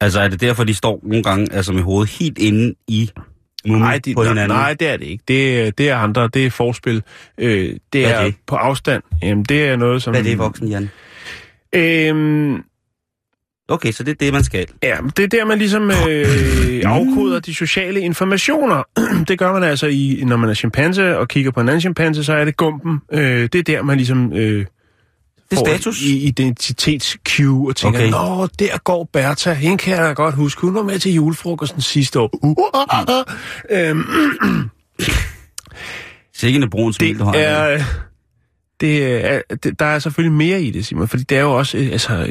[0.00, 3.10] Altså er det derfor, de står nogle gange altså med hovedet helt inde i
[3.64, 4.56] Nej, de, på hinanden?
[4.56, 5.24] nej, det er det ikke.
[5.28, 7.02] Det, er- det er andre, det er forspil.
[7.38, 8.34] Øh, det Hvad er er, det?
[8.46, 9.02] på afstand.
[9.22, 10.12] Jamen, det er noget, som...
[10.12, 10.90] Hvad er det, voksen Jan?
[11.72, 12.62] Øhm,
[13.68, 14.66] Okay, så det er det, man skal.
[14.82, 18.82] Ja, det er der, man ligesom øh, afkoder de sociale informationer.
[19.28, 22.24] det gør man altså, i, når man er chimpanse og kigger på en anden chimpanse,
[22.24, 23.00] så er det gumpen.
[23.12, 24.66] Øh, det er der, man ligesom øh, Det
[25.52, 26.02] er får status.
[26.02, 28.10] i identitetscue og tænker, Okay.
[28.10, 31.80] nå, der går Bertha, hende kan jeg da godt huske, hun var med til julefrokosten
[31.80, 32.30] sidste år.
[32.42, 32.56] Uh, uh,
[33.08, 33.88] uh.
[33.88, 34.04] Øhm,
[36.34, 37.34] Sikke en brun smil, det du har.
[37.34, 37.82] er...
[38.80, 41.78] Det er, det, der er selvfølgelig mere i det, Simon, fordi det er jo også,
[41.78, 42.26] øh, altså,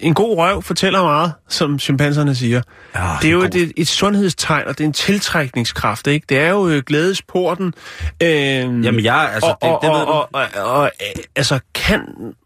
[0.00, 2.62] en god røv fortæller meget, som chimpanserne siger.
[2.96, 3.54] Ja, Det er jo god.
[3.54, 6.26] et, et, sundhedstegn, og det er en tiltrækningskraft, ikke?
[6.28, 7.74] Det er jo øh, glædesporten.
[8.22, 10.38] Øh, Jamen jeg, altså, og, det, og, det ved og, du.
[10.38, 12.00] og, og, og, øh, altså, kan,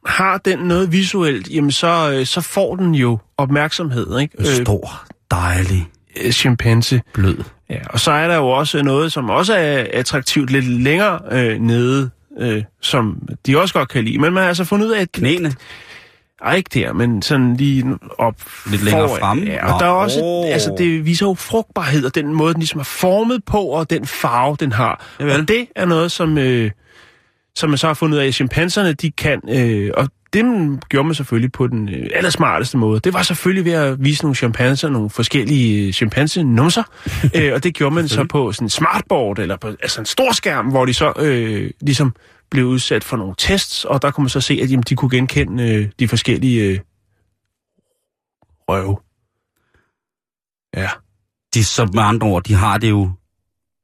[0.07, 4.35] har den noget visuelt, jamen så, øh, så får den jo opmærksomhed, ikke?
[4.39, 5.89] En stor, dejlig,
[6.25, 7.01] øh, chimpanse.
[7.15, 7.37] blød.
[7.71, 11.59] Ja, og så er der jo også noget, som også er attraktivt lidt længere øh,
[11.59, 14.19] nede, øh, som de også godt kan lide.
[14.19, 15.53] Men man har altså fundet ud af, at Knæene.
[16.45, 17.85] Ej, ikke der, men sådan lige
[18.19, 18.35] op
[18.71, 19.21] Lidt længere foran.
[19.21, 19.45] fremme?
[19.47, 20.53] Ja, og Nå, der er også, åh.
[20.53, 24.07] altså det viser jo frugtbarhed, og den måde, den ligesom er formet på, og den
[24.07, 25.07] farve, den har.
[25.21, 25.41] Javel.
[25.41, 26.71] Og det er noget, som, øh,
[27.55, 30.45] som man så har fundet ud af, at chimpanserne, de kan, øh, og det
[30.89, 33.01] gjorde man selvfølgelig på den øh, allersmarteste måde.
[33.01, 36.83] Det var selvfølgelig ved at vise nogle chimpanser, nogle forskellige øh, chimpanse-numser,
[37.37, 40.33] øh, og det gjorde man så på sådan en smartboard, eller på altså en stor
[40.33, 42.15] skærm, hvor de så øh, ligesom
[42.51, 45.11] blev udsat for nogle tests, og der kunne man så se, at jamen, de kunne
[45.11, 46.79] genkende øh, de forskellige øh,
[48.69, 48.97] røve.
[50.77, 50.89] Ja.
[51.55, 53.11] De, så med andre ord, de har det jo,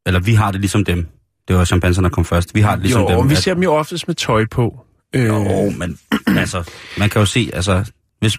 [0.07, 1.07] eller vi har det ligesom dem.
[1.49, 2.55] Det var chimpanserne, der kom først.
[2.55, 3.19] Vi har det ligesom jo, dem.
[3.19, 4.81] og vi at- ser dem jo oftest med tøj på.
[5.15, 5.99] Øh, Jo, men
[6.39, 8.39] altså, man kan jo se, altså, hvis,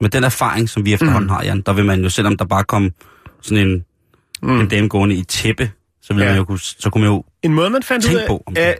[0.00, 1.28] med den erfaring, som vi efterhånden Mm.
[1.34, 2.92] har, Jan, der vil man jo, selvom der bare kom
[3.42, 3.84] sådan en,
[4.42, 4.60] mm.
[4.60, 5.70] en dame gående i tæppe,
[6.02, 6.30] så, ville Ja.
[6.32, 7.24] man jo kunne, så kunne man jo...
[7.42, 8.74] En måde, man fandt ud af, på, det-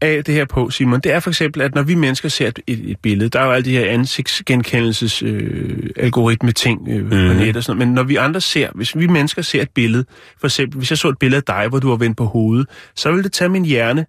[0.00, 2.58] af, det her på, Simon, det er for eksempel, at når vi mennesker ser et,
[2.66, 7.10] et, et billede, der er jo alle de her ansigtsgenkendelses øh, algoritme ting øh, mm.
[7.10, 7.36] på Mhm.
[7.36, 10.04] net og sådan noget, men når vi andre ser, hvis vi mennesker ser et billede,
[10.40, 12.66] for eksempel, hvis jeg så et billede af dig, hvor du var vendt på hovedet,
[12.96, 14.06] så vil det tage min hjerne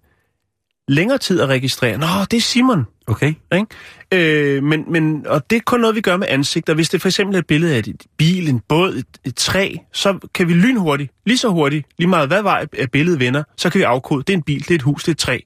[0.88, 2.86] længere tid at registrere, nå, det er Simon.
[3.06, 3.34] Okay?
[3.54, 3.66] Ikke?
[4.14, 6.74] Øh, men, men, og det er kun noget, vi gør med ansigter.
[6.74, 9.74] Hvis det for eksempel er et billede af et bil, en båd, et, et træ,
[9.92, 13.70] så kan vi lynhurtigt, lige så hurtigt, lige meget hvad vej er billedet vender, så
[13.70, 15.38] kan vi afkode, det er en bil, det er et hus, det er et træ.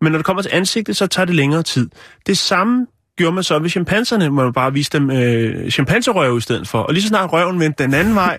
[0.00, 1.90] Men når det kommer til ansigtet, så tager det længere tid.
[2.26, 6.40] Det samme gjorde man så ved chimpanserne, hvor man bare vise dem øh, chimpanserøve i
[6.40, 6.78] stedet for.
[6.78, 8.38] Og lige så snart røven vendte den anden vej,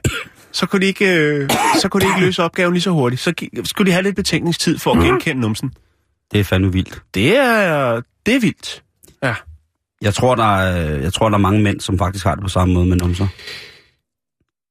[0.52, 1.50] så kunne, de ikke, øh,
[1.82, 3.22] så kunne de ikke løse opgaven lige så hurtigt.
[3.22, 5.74] Så skulle de have lidt betænkningstid for at genkende numsen.
[6.32, 7.02] Det er fandme vildt.
[7.14, 8.84] Det er, det er vildt.
[9.24, 9.36] Ja.
[10.02, 12.50] Jeg tror, der er, jeg tror, der er mange mænd, som faktisk har det på
[12.50, 13.28] samme måde med numser.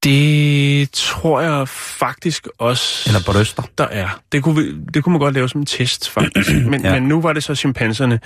[0.03, 3.63] Det tror jeg faktisk også, Eller bryster.
[3.77, 4.09] der er.
[4.31, 6.49] Det kunne, vi, det kunne man godt lave som en test, faktisk.
[6.69, 6.93] Men, Ja.
[6.93, 8.19] men nu var det så chimpanserne,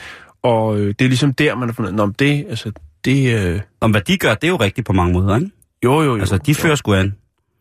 [0.43, 2.71] og øh, det er ligesom der, man har fundet, men det, altså,
[3.05, 5.49] det, øh, Om hvad de gør, det er jo rigtigt på mange måder, ikke?
[5.83, 6.19] jo, jo, jo.
[6.19, 7.15] Altså, de fører sgu an,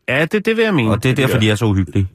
[0.09, 0.91] Ja, det, det vil jeg mene.
[0.91, 2.09] og det er derfor, de er så uhyggelige.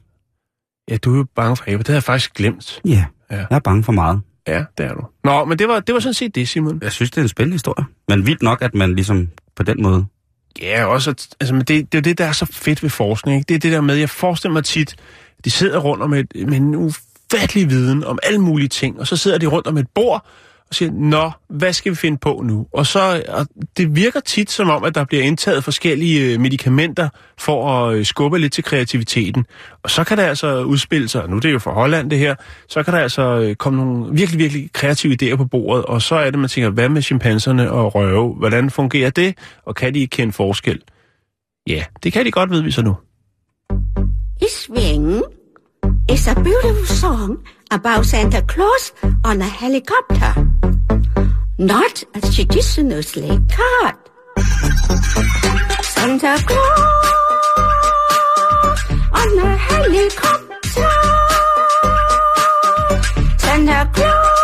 [0.90, 1.76] Ja, du er jo bange for aber.
[1.78, 2.80] Det havde jeg faktisk glemt.
[2.84, 3.36] Ja, Ja.
[3.36, 4.20] jeg er bange for meget.
[4.46, 5.06] Ja, det er du.
[5.24, 6.78] Nå, men det var, det var sådan set det, Simon.
[6.82, 7.86] Jeg synes, det er en spændende historie.
[8.08, 10.06] Men vildt nok, at man ligesom på den måde...
[10.62, 13.38] Ja, også, altså, men det, det er jo det, der er så fedt ved forskning.
[13.38, 13.48] Ikke?
[13.48, 14.96] Det er det der med, jeg forestiller mig tit,
[15.44, 19.16] de sidder rundt om et, med en ufattelig viden om alle mulige ting, og så
[19.16, 20.26] sidder de rundt om et bord
[20.68, 22.66] og siger, nå, hvad skal vi finde på nu?
[22.72, 27.08] Og så, og det virker tit som om, at der bliver indtaget forskellige øh, medicamenter
[27.38, 29.46] for at øh, skubbe lidt til kreativiteten.
[29.82, 32.34] Og så kan der altså udspille sig, nu er det jo fra Holland det her,
[32.68, 36.14] så kan der altså øh, komme nogle virkelig, virkelig kreative idéer på bordet, og så
[36.14, 38.34] er det, man tænker, hvad med chimpanserne og røve?
[38.34, 39.38] Hvordan fungerer det?
[39.64, 40.82] Og kan de kende forskel?
[41.66, 42.96] Ja, det kan de godt, ved vi så nu.
[44.48, 45.22] Swing
[46.08, 47.38] is a beautiful song
[47.70, 48.92] about Santa Claus
[49.24, 50.45] on a helicopter.
[51.58, 53.96] Not a traditional sleigh cart.
[55.94, 57.00] Santa Claus
[59.20, 60.90] on a helicopter.
[63.38, 64.40] Santa Claus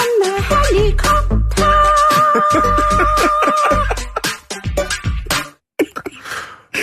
[0.00, 1.70] on the helicopter.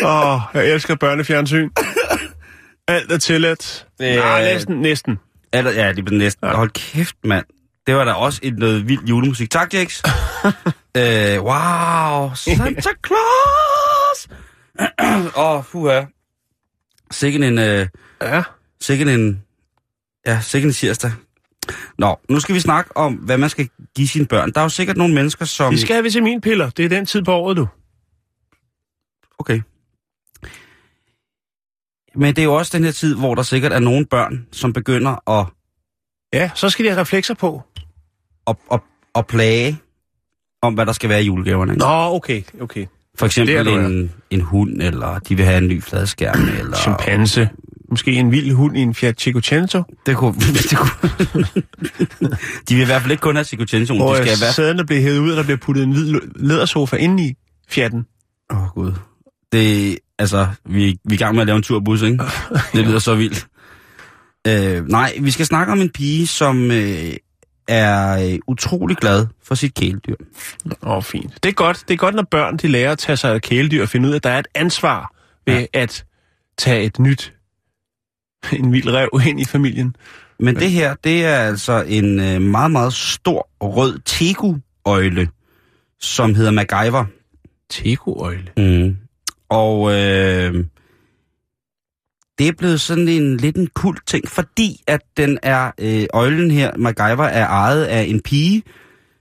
[0.03, 1.69] Åh, oh, jeg elsker børnefjernsyn.
[2.87, 3.85] Alt er tilladt.
[3.99, 5.19] Er- Nej, næsten, næsten.
[5.53, 6.47] Eller, ja, det blev næsten.
[6.47, 6.55] Ja.
[6.55, 7.45] Hold kæft, mand.
[7.87, 9.49] Det var da også et noget vild julemusik.
[9.51, 10.03] Tak, Jax.
[10.97, 14.27] øh, wow, Santa Claus!
[15.37, 16.01] Åh, oh, puha.
[17.11, 17.87] Sikken en, øh,
[18.21, 18.43] Ja.
[18.81, 19.43] sikken en,
[20.27, 21.11] ja, sikken en tirsdag.
[21.97, 24.51] Nå, nu skal vi snakke om, hvad man skal give sine børn.
[24.51, 25.73] Der er jo sikkert nogle mennesker, som...
[25.73, 26.69] Vi skal have vitaminpiller.
[26.69, 27.67] Det er den tid på året, du.
[29.39, 29.61] Okay.
[32.17, 34.73] Men det er jo også den her tid, hvor der sikkert er nogle børn, som
[34.73, 35.45] begynder at,
[36.33, 37.61] Ja, så skal de have reflekser på.
[38.47, 38.79] at, at,
[39.15, 39.77] at plage
[40.61, 41.73] om, hvad der skal være i julegaverne.
[41.73, 41.79] ikke?
[41.79, 42.85] Nå, okay, okay.
[43.17, 46.77] For eksempel Det er en, en hund, eller de vil have en ny fladskærm, eller...
[46.77, 47.49] Chimpanse.
[47.89, 49.83] Måske en vild hund i en Fiat Cinquecento.
[50.05, 50.33] Det kunne...
[50.69, 51.45] det kunne
[52.69, 53.97] de vil i hvert fald ikke kun have psykotension.
[53.97, 56.95] Hvor De skal hvert sæderne bliver hævet ud, og der bliver puttet en hvid lædersofa
[56.95, 57.33] ind i
[57.69, 58.05] Fiaten.
[58.51, 58.93] Åh, oh, Gud.
[59.51, 62.23] Det, altså, vi, vi er i gang med at lave en turbus, ikke?
[62.73, 63.47] Det lyder så vildt.
[64.47, 67.13] Øh, nej, vi skal snakke om en pige, som øh,
[67.67, 70.15] er øh, utrolig glad for sit kæledyr.
[70.83, 71.43] Åh, oh, fint.
[71.43, 73.81] Det er godt, det er godt, når børn de lærer at tage sig af kæledyr
[73.81, 75.15] og finde ud af, at der er et ansvar
[75.45, 75.65] ved ja.
[75.73, 76.05] at
[76.57, 77.33] tage et nyt,
[78.59, 79.95] en vild rev ind i familien.
[80.39, 85.27] Men det her, det er altså en øh, meget, meget stor rød tegu-øjle,
[85.99, 87.05] som hedder MacGyver.
[87.69, 88.51] Tegoøjle.
[88.57, 88.97] Mm.
[89.49, 90.65] Og øh,
[92.37, 96.51] det er blevet sådan en lidt en kult ting, fordi at den er, øh, øjlen
[96.51, 98.63] her, MacGyver, er ejet af en pige,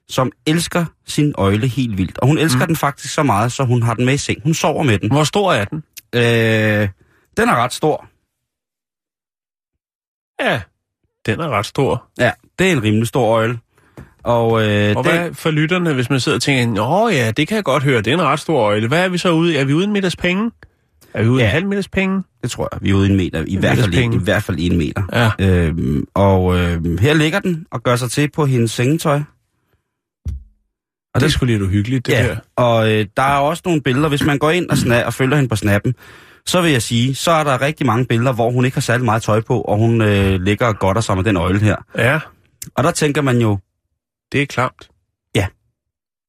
[0.08, 2.18] som elsker sin øjle helt vildt.
[2.18, 2.66] Og hun elsker mm.
[2.66, 4.42] den faktisk så meget, så hun har den med i seng.
[4.42, 5.10] Hun sover med den.
[5.10, 5.82] Hvor stor er den?
[6.14, 6.88] Øh,
[7.36, 8.08] den er ret stor.
[10.40, 10.62] Ja,
[11.26, 12.08] den er ret stor.
[12.18, 13.58] Ja, det er en rimelig stor øjle.
[14.26, 17.48] Og, øh, Og den, hvad for lytterne, hvis man sidder og tænker, åh ja, det
[17.48, 18.88] kan jeg godt høre, det er en ret stor øjle.
[18.88, 19.56] Hvad er vi så ude?
[19.58, 20.50] Er vi ude i en middags penge?
[21.14, 21.48] Er vi ude i Ja.
[21.48, 22.22] en halv middags penge?
[22.42, 23.44] det tror jeg, vi er ude en meter.
[23.46, 24.12] I, hvert fald, en.
[24.12, 25.30] I hvert fald en meter.
[25.38, 25.46] Ja.
[25.66, 29.20] Øhm, og øh, her ligger den og gør sig til på hendes sengetøj.
[31.14, 32.36] Og det skulle lidt uhyggeligt, det ja, der.
[32.56, 35.36] og øh, der er også nogle billeder, hvis man går ind og, sna- og følger
[35.36, 35.94] hende på snappen,
[36.46, 39.04] så vil jeg sige, så er der rigtig mange billeder, hvor hun ikke har særlig
[39.04, 41.76] meget tøj på, og hun øh, ligger og godter sig med den øjle her.
[41.98, 42.20] Ja,
[42.74, 43.58] Og der tænker man jo,
[44.32, 44.90] det er klamt.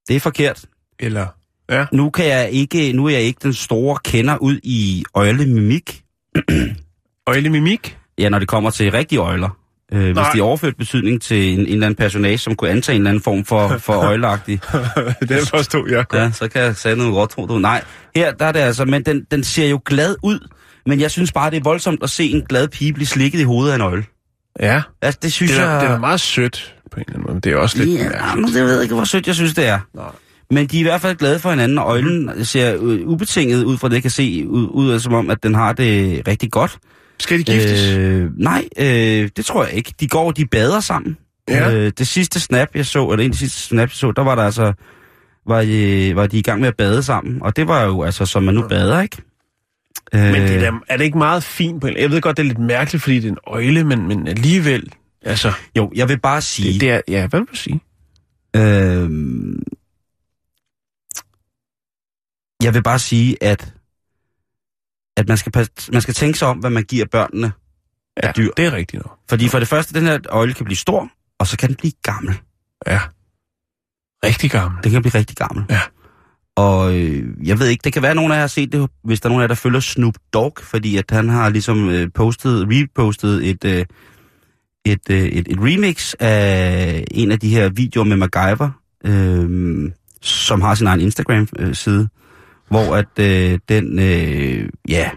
[0.08, 0.66] det er forkert.
[1.00, 1.28] Eller,
[1.70, 1.86] ja.
[1.92, 6.04] Nu, kan jeg ikke, nu er jeg ikke den store kender ud i øjlemimik,
[7.28, 7.98] Øjlemimik?
[8.18, 9.50] ja, når det kommer til rigtige øjler.
[9.92, 10.32] Øh, hvis Nej.
[10.34, 13.10] de er overført betydning til en, en eller anden personage, som kunne antage en eller
[13.10, 14.60] anden form for, for øjleagtig,
[15.30, 16.22] den forstod jeg godt.
[16.22, 17.60] Ja, så kan jeg sige noget godt, tror du.
[17.60, 17.84] Nej,
[18.16, 20.48] her der er det altså, men den, den ser jo glad ud.
[20.86, 23.44] Men jeg synes bare, det er voldsomt at se en glad pige blive slikket i
[23.44, 24.06] hovedet af en øjle.
[24.62, 25.82] Ja, Altså, det synes det er, jeg...
[25.82, 28.04] det er meget sødt på en eller anden måde, men det er også lidt Ja,
[28.10, 28.36] mærkeligt.
[28.36, 29.80] men det ved jeg ikke, hvor sødt jeg synes, det er.
[29.94, 30.06] Nej.
[30.52, 33.78] Men de er i hvert fald glade for hinanden, og øjlen ser øh, ubetinget ud
[33.78, 36.52] fra det, jeg kan se, ud, ud af som om, at den har det rigtig
[36.52, 36.78] godt.
[37.20, 37.98] Skal de giftes?
[37.98, 39.94] Øh, Øh, nej, øh, det tror jeg ikke.
[40.00, 41.18] De går, de bader sammen.
[41.50, 41.74] Ja.
[41.74, 44.24] Øh, det sidste snap, jeg så, eller en af de sidste snap, jeg så, der
[44.24, 44.74] var der altså,
[45.48, 47.38] var, de, var de i gang med at bade sammen.
[47.42, 49.18] Og det var jo altså, som man nu bader, ikke?
[50.14, 52.38] Øh, men det er, da, er det ikke meget fint på en Jeg ved godt,
[52.38, 54.94] det er lidt mærkeligt, fordi det er en øjle, men, men alligevel...
[55.22, 57.02] Altså, Jo, jeg vil bare sige, det, det er...
[57.08, 57.82] Ja, hvad vil du sige?
[58.56, 59.10] øh,
[62.64, 63.74] jeg vil bare sige, at,
[65.18, 67.52] at man, skal, pas- man skal tænke sig om, hvad man giver børnene.
[68.24, 68.52] Ja, dyr.
[68.58, 69.20] det er rigtigt nok.
[69.30, 71.94] Fordi for det første, den her øjle kan blive stor, og så kan den blive
[72.04, 72.40] gammel.
[72.88, 73.00] Ja.
[74.24, 74.84] Rigtig gammel.
[74.84, 75.66] Den kan blive rigtig gammel.
[75.70, 75.82] Ja.
[76.58, 78.90] Og øh, jeg ved ikke, det kan være, at nogen af jer har set det,
[79.04, 81.90] hvis der er nogen af jer, der følger Snoop Dogg, fordi at han har ligesom
[81.90, 83.86] øh, postet, repostet et, øh,
[84.86, 88.70] et, øh, et, et remix af en af de her videoer med MacGyver,
[89.06, 89.92] øh,
[90.22, 92.08] som har sin egen Instagram-side, øh,
[92.70, 95.10] hvor at øh, den, øh, ja,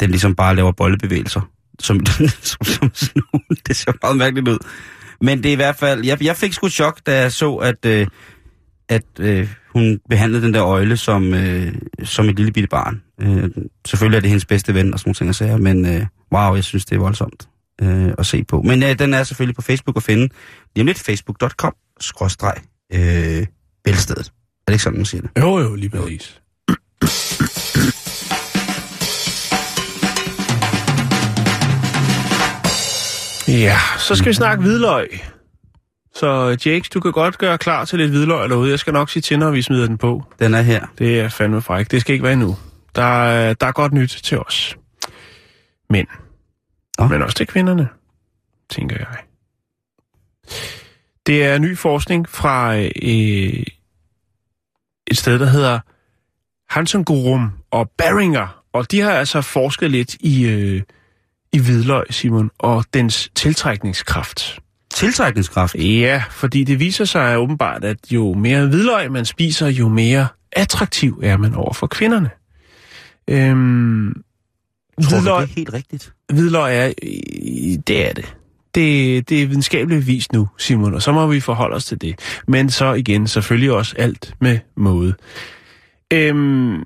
[0.00, 1.50] den ligesom bare laver bollebevægelser.
[1.78, 2.06] Som,
[2.50, 3.40] som, som Snoop.
[3.66, 4.58] Det ser meget mærkeligt ud.
[5.20, 7.86] Men det er i hvert fald, jeg, jeg fik sgu chok, da jeg så, at,
[7.86, 8.06] øh,
[8.88, 11.74] at øh, hun behandlede den der øjle som, øh,
[12.04, 13.02] som et lille bitte barn.
[13.20, 13.50] Øh,
[13.86, 16.54] selvfølgelig er det hendes bedste ven og sådan nogle ting at sige, men øh, wow,
[16.54, 17.48] jeg synes, det er voldsomt
[17.82, 18.62] øh, at se på.
[18.62, 20.28] Men øh, den er selvfølgelig på Facebook at finde.
[20.74, 22.54] Lige om lidt facebook.com skråstreg
[22.94, 23.46] øh,
[23.84, 24.26] bælstedet.
[24.26, 25.30] Er det ikke sådan, man siger det?
[25.38, 26.40] Jo, jo, lige præcis.
[33.48, 35.20] Ja, så skal vi snakke hvidløg.
[36.20, 38.70] Så Jakes, du kan godt gøre klar til lidt hvidløg derude.
[38.70, 40.22] Jeg skal nok sige til, når vi smider den på.
[40.38, 40.86] Den er her.
[40.98, 41.90] Det er fandme frækt.
[41.90, 42.56] Det skal ikke være nu.
[42.94, 44.76] Der er, der er godt nyt til os.
[45.90, 46.06] Men
[46.98, 47.10] Oh.
[47.10, 47.88] Men også til kvinderne,
[48.70, 49.16] tænker jeg.
[51.26, 53.64] Det er ny forskning fra øh,
[55.06, 55.80] et sted, der hedder
[56.68, 58.62] Hansengorum og Beringer.
[58.72, 60.82] Og de har altså forsket lidt i, øh,
[61.52, 64.58] i hvidløg, Simon, og dens tiltrækningskraft.
[64.96, 65.74] Tiltrækningskraft?
[65.74, 71.20] Ja, fordi det viser sig åbenbart, at jo mere hvidløg man spiser, jo mere attraktiv
[71.22, 72.30] er man over for kvinderne.
[73.28, 74.14] Øhm,
[75.02, 76.12] Tror hvidløg, du, det er helt rigtigt?
[76.32, 76.92] Hvidløg er,
[77.86, 78.36] det er det.
[78.74, 82.40] Det, det er videnskabeligt vist nu, Simon, og så må vi forholde os til det.
[82.48, 85.14] Men så igen, selvfølgelig også alt med måde.
[86.12, 86.82] Øhm,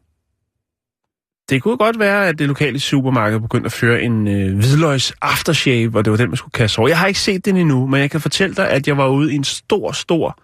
[1.51, 5.99] det kunne godt være, at det lokale supermarked begyndte at føre en øh, hvidløgs aftershave,
[5.99, 6.89] og det var den, man skulle kaste over.
[6.89, 9.33] Jeg har ikke set den endnu, men jeg kan fortælle dig, at jeg var ude
[9.33, 10.43] i en stor, stor,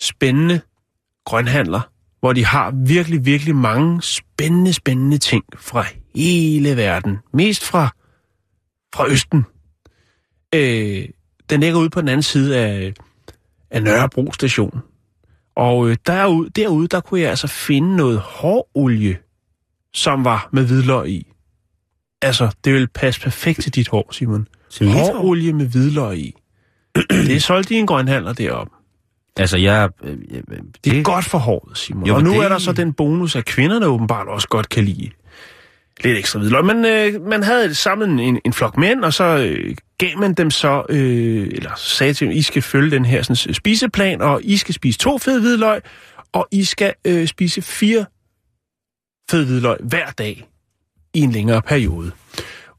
[0.00, 0.60] spændende
[1.24, 1.80] grønhandler,
[2.20, 7.18] hvor de har virkelig, virkelig mange spændende, spændende ting fra hele verden.
[7.32, 7.88] Mest fra,
[8.94, 9.44] fra Østen.
[10.54, 11.08] Øh,
[11.50, 12.92] den ligger ude på den anden side af,
[13.70, 14.80] af Nørrebro station.
[15.56, 19.18] Og øh, derude, derude, der kunne jeg altså finde noget hårolie,
[19.94, 21.32] som var med hvidløg i.
[22.22, 24.48] Altså, det vil passe perfekt til dit hår, Simon.
[24.80, 26.34] Hårolie med hvidløg i.
[27.10, 28.72] det er solgt i en grønhandler deroppe.
[29.36, 29.88] Altså, jeg...
[30.04, 32.06] Øh, det, det er godt for håret, Simon.
[32.06, 32.44] Jo, og nu det...
[32.44, 35.10] er der så den bonus, at kvinderne åbenbart også godt kan lide
[36.04, 36.64] lidt ekstra hvidløg.
[36.64, 40.50] Men øh, man havde samlet en, en flok mænd, og så øh, gav man dem
[40.50, 44.56] så, øh, eller sagde til dem, I skal følge den her sådan, spiseplan, og I
[44.56, 45.80] skal spise to fede hvidløg,
[46.32, 48.04] og I skal øh, spise fire
[49.30, 50.48] fede hvidløg hver dag
[51.14, 52.10] i en længere periode.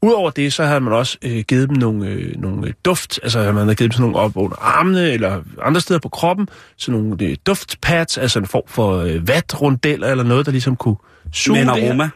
[0.02, 3.56] Udover det, så havde man også øh, givet dem nogle, øh, nogle duft, altså man
[3.56, 7.24] havde givet dem sådan nogle op under armene, eller andre steder på kroppen, sådan nogle
[7.24, 10.96] øh, duftpads, altså en form for øh, vatrundeller, eller noget, der ligesom kunne
[11.32, 12.10] suge Med en aroma?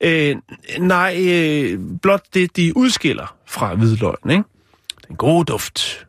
[0.00, 0.36] Øh,
[0.78, 4.42] nej, øh, blot det, de udskiller fra hvidløgn, ikke?
[5.08, 6.06] Den gode duft.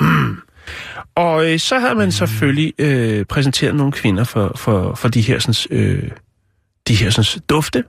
[0.00, 0.36] Mm.
[1.14, 5.38] Og øh, så har man selvfølgelig øh, præsenteret nogle kvinder for, for, for de her,
[5.38, 6.10] sådan, øh,
[6.88, 7.84] de her sådan, dufte.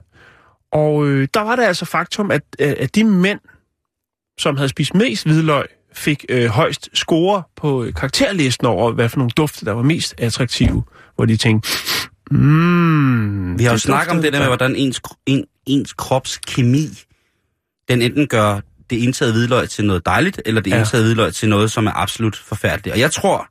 [0.72, 3.40] Og øh, der var det altså faktum, at, at de mænd,
[4.38, 9.30] som havde spist mest hvidløg, fik øh, højst score på karakterlisten over, hvad for nogle
[9.30, 10.82] dufte, der var mest attraktive.
[11.16, 11.68] Hvor de tænkte,
[12.30, 16.88] Mm, Vi har jo snakket om det der med, hvordan ens, en, ens krops kemi,
[17.88, 20.78] den enten gør det indtaget hvidløg til noget dejligt, eller det ja.
[20.78, 22.94] indtaget hvidløg til noget, som er absolut forfærdeligt.
[22.94, 23.48] Og jeg tror,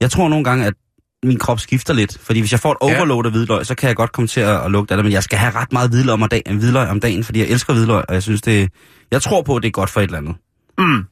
[0.00, 0.74] jeg tror nogle gange, at
[1.22, 2.18] min krop skifter lidt.
[2.20, 4.64] Fordi hvis jeg får et overload af hvidløg, så kan jeg godt komme til at,
[4.64, 5.04] at lugte af det.
[5.04, 7.72] Men jeg skal have ret meget hvidløg om, dagen, hvidløg om dagen, fordi jeg elsker
[7.72, 8.70] hvidløg, og jeg synes det...
[9.10, 10.34] Jeg tror på, at det er godt for et eller andet.
[10.78, 11.04] Mm.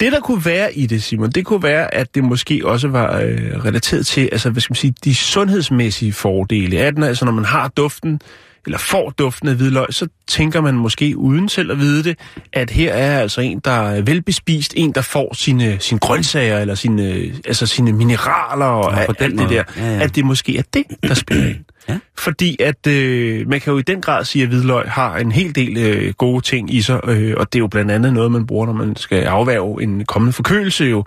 [0.00, 3.20] Det, der kunne være i det, Simon, det kunne være, at det måske også var
[3.20, 7.02] øh, relateret til, altså, hvad skal man sige, de sundhedsmæssige fordele af den.
[7.02, 8.20] Altså, når man har duften,
[8.66, 12.18] eller får duften af hvidløg, så tænker man måske uden selv at vide det,
[12.52, 16.74] at her er altså en, der er velbespist, en, der får sine, sine grøntsager, eller
[16.74, 17.02] sine,
[17.44, 19.62] altså sine mineraler og ja, alt, alt det der.
[19.76, 20.02] Ja, ja.
[20.02, 21.64] At det måske er det, der spiller ind.
[21.88, 21.98] Ja.
[22.18, 25.54] Fordi at øh, man kan jo i den grad sige, at hvidløg har en hel
[25.54, 28.46] del øh, gode ting i sig, øh, og det er jo blandt andet noget, man
[28.46, 31.04] bruger, når man skal afværge en kommende forkølelse jo,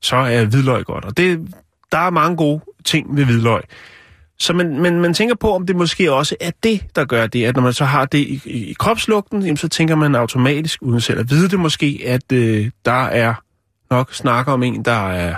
[0.00, 1.04] så er hvidløg godt.
[1.04, 1.48] Og det,
[1.92, 3.60] der er mange gode ting ved hvidløg.
[4.42, 7.44] Så man, man, man tænker på, om det måske også er det, der gør det,
[7.44, 10.82] at når man så har det i, i, i kropslugten, jamen, så tænker man automatisk,
[10.82, 13.34] uden selv at vide det måske, at øh, der er
[13.90, 15.34] nok snakker om en, der er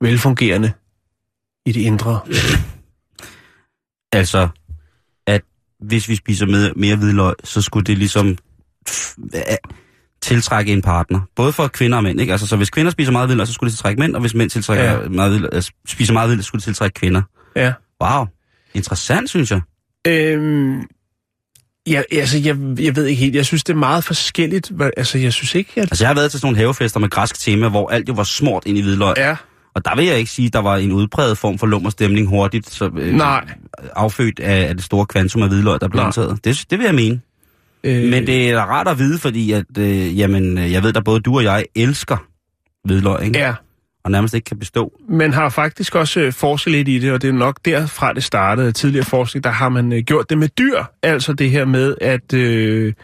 [0.00, 0.72] velfungerende
[1.66, 2.20] i det indre.
[4.12, 4.48] Altså,
[5.26, 5.42] at
[5.80, 8.38] hvis vi spiser med, mere hvidløg, så skulle det ligesom
[10.22, 11.20] tiltrække en partner.
[11.36, 12.32] Både for kvinder og mænd, ikke?
[12.32, 14.50] Altså, så hvis kvinder spiser meget hvidløg, så skulle det tiltrække mænd, og hvis mænd
[14.50, 15.08] tiltrækker ja.
[15.08, 17.22] meget hvidløg, altså, spiser meget hvidløg, så skulle det tiltrække kvinder.
[17.56, 17.72] Ja.
[18.02, 18.26] Wow.
[18.74, 19.60] Interessant, synes jeg.
[20.06, 20.80] Øhm,
[21.86, 23.34] ja, altså, jeg, jeg ved ikke helt.
[23.34, 24.72] Jeg synes, det er meget forskelligt.
[24.96, 25.82] Altså, jeg synes ikke, at...
[25.82, 28.24] Altså, jeg har været til sådan nogle havefester med græsk tema, hvor alt jo var
[28.24, 29.14] smurt ind i hvidløg.
[29.16, 29.36] Ja.
[29.74, 32.70] Og der vil jeg ikke sige, at der var en udpræget form for lummerstemning hurtigt,
[32.70, 33.44] så, øh, Nej.
[33.96, 36.44] affødt af, af det store kvantum af hvidløg, der blev indtaget.
[36.44, 37.20] Det, det vil jeg mene.
[37.84, 38.10] Øh...
[38.10, 41.36] Men det er rart at vide, fordi at, øh, jamen, jeg ved, at både du
[41.36, 42.16] og jeg elsker
[42.84, 43.38] hvidløg, ikke?
[43.38, 43.54] Ja.
[44.06, 44.92] Og nærmest ikke kan bestå.
[45.08, 48.24] Men har faktisk også øh, forsket lidt i det, og det er nok derfra, det
[48.24, 48.72] startede.
[48.72, 50.84] Tidligere forskning, der har man øh, gjort det med dyr.
[51.02, 52.94] Altså det her med, at, øh,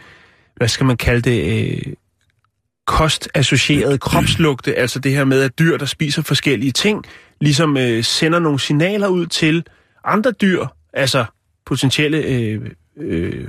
[0.55, 1.93] hvad skal man kalde det, øh,
[2.87, 7.03] kostassocierede kropslugte, altså det her med, at dyr, der spiser forskellige ting,
[7.41, 9.63] ligesom øh, sender nogle signaler ud til
[10.05, 11.25] andre dyr, altså
[11.65, 12.61] potentielle øh,
[12.97, 13.47] øh,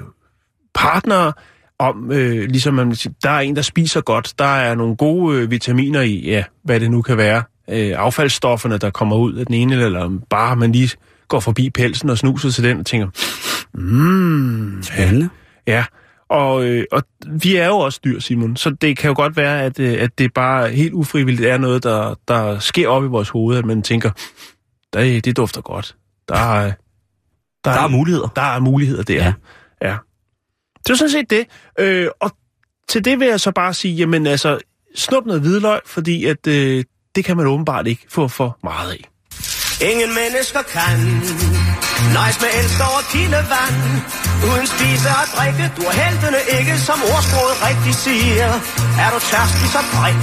[0.75, 1.33] partnere,
[1.79, 2.91] om, øh, ligesom man,
[3.23, 6.81] der er en, der spiser godt, der er nogle gode øh, vitaminer i, ja, hvad
[6.81, 10.73] det nu kan være, øh, affaldsstofferne, der kommer ud af den ene, eller bare man
[10.73, 10.91] lige
[11.29, 13.09] går forbi pelsen og snuser til den og tænker,
[13.75, 15.29] mm, Spændende.
[15.67, 15.85] Ja,
[16.29, 19.63] Og, øh, og vi er jo også dyr, Simon, så det kan jo godt være,
[19.63, 23.29] at, øh, at det bare helt ufrivilligt er noget, der, der sker op i vores
[23.29, 24.11] hoved, at man tænker,
[24.95, 25.97] det, det dufter godt.
[26.29, 26.73] Der er,
[27.65, 28.29] Der er muligheder.
[28.29, 29.15] Der er muligheder der.
[29.15, 29.33] Ja.
[29.83, 29.97] ja.
[30.85, 31.47] Det var sådan set det.
[31.79, 32.31] Øh, og
[32.89, 34.59] til det vil jeg så bare sige, jamen altså,
[34.97, 39.11] snup noget hvidløg, fordi at, øh, det kan man åbenbart ikke få for meget af.
[39.91, 40.97] Ingen mennesker kan
[42.15, 43.77] Nøjes med elsk over kildevand
[44.49, 48.49] Uden spise og drikke Du er heltene ikke, som ordsproget rigtigt siger
[49.05, 50.21] Er du tørstig, så drik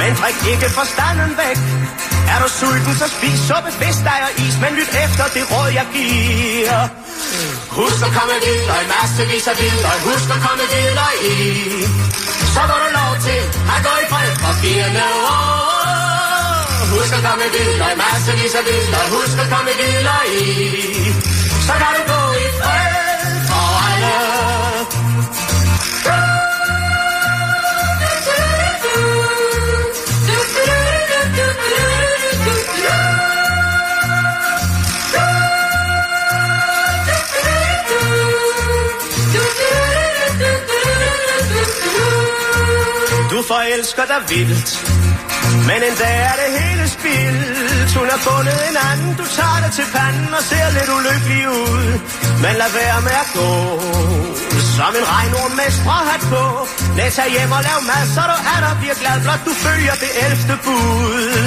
[0.00, 1.58] Men drik ikke forstanden væk
[2.34, 5.70] er du sulten, så spis suppe, fisk, dig og is Men lyt efter det råd,
[5.78, 6.80] jeg giver.
[7.78, 11.34] Husk at komme videre i massevis af videre Husk at komme videre i.
[12.54, 13.40] Så går du lov til
[13.74, 15.74] at gå i fred for firende år
[16.92, 20.44] Husk at komme videre i massevis af videre Husk at komme videre i.
[21.66, 22.23] Så kan du gå
[43.34, 44.70] Du forelsker dig vildt
[45.68, 47.90] Men en dag er det hele spildt.
[47.98, 51.86] Hun har fundet en anden Du tager dig til panden og ser lidt ulykkelig ud.
[52.44, 53.50] Men lad være med at gå.
[54.76, 56.44] Som en regnorm med stråhat på.
[56.96, 59.94] Næ, tag hjem og lav mad Så du er der bliver glad Blot du følger
[60.02, 61.44] det elfte bud.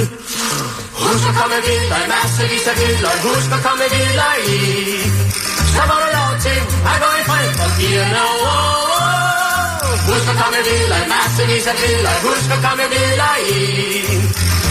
[1.02, 4.58] Husk at komme videre i massevis af videre Husk at komme videre i.
[5.74, 6.60] Så får du lov til
[6.92, 8.87] at gå i fred for firende år
[10.10, 13.58] Husk at komme videre i massevis af videre Husk at komme videre i.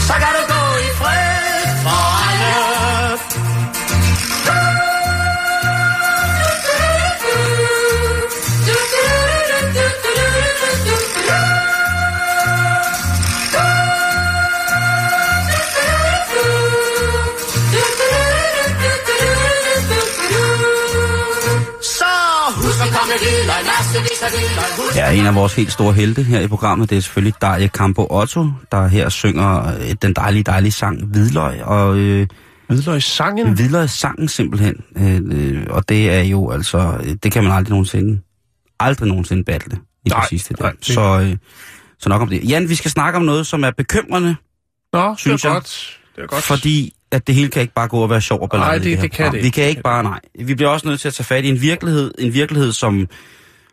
[0.07, 3.56] Så kan du gå i fred for alle.
[24.95, 28.07] Ja, en af vores helt store helte her i programmet, det er selvfølgelig Daria Campo
[28.09, 31.63] Otto, der her synger øh, den dejlige, dejlige sang Hvidløg.
[31.63, 32.27] Og øh,
[32.67, 33.53] Hvidløgssangen?
[33.53, 34.75] Hvidløg sangen simpelthen.
[34.97, 38.21] Øh, øh, og det er jo altså, øh, det kan man aldrig nogensinde,
[38.79, 40.55] aldrig nogensinde battle i Nej, det der.
[40.63, 41.35] nej, det- Så, øh,
[41.99, 42.49] så nok om det.
[42.49, 44.35] Jan, vi skal snakke om noget, som er bekymrende,
[44.93, 45.55] Nå, synes det er jeg.
[45.61, 45.99] godt.
[46.15, 46.43] Det er godt.
[46.43, 48.69] fordi at det hele kan ikke bare gå og være sjov og ballade.
[48.69, 49.33] Nej, det- her det kan program.
[49.35, 50.19] det Vi kan ikke bare, nej.
[50.39, 53.07] Vi bliver også nødt til at tage fat i en virkelighed, en virkelighed, som,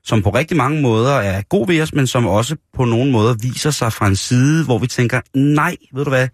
[0.05, 3.35] som på rigtig mange måder er god ved os, men som også på nogle måder
[3.43, 6.29] viser sig fra en side, hvor vi tænker, nej, ved du hvad,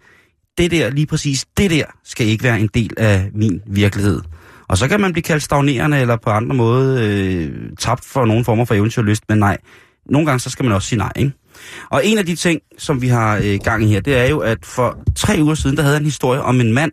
[0.57, 4.21] det der, lige præcis det der, skal ikke være en del af min virkelighed.
[4.67, 7.49] Og så kan man blive kaldt stagnerende, eller på andre måder øh,
[7.79, 9.57] tabt for nogle former for eventyrlyst, men nej,
[10.09, 11.31] nogle gange så skal man også sige nej, ikke?
[11.89, 14.39] Og en af de ting, som vi har øh, gang i her, det er jo,
[14.39, 16.91] at for tre uger siden, der havde jeg en historie om en mand,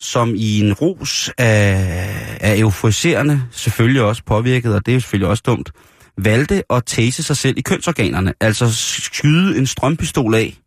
[0.00, 5.28] som i en rus af, af euforiserende, selvfølgelig også påvirket, og det er jo selvfølgelig
[5.28, 5.72] også dumt,
[6.18, 10.58] valgte at tase sig selv i kønsorganerne, altså skyde en strømpistol af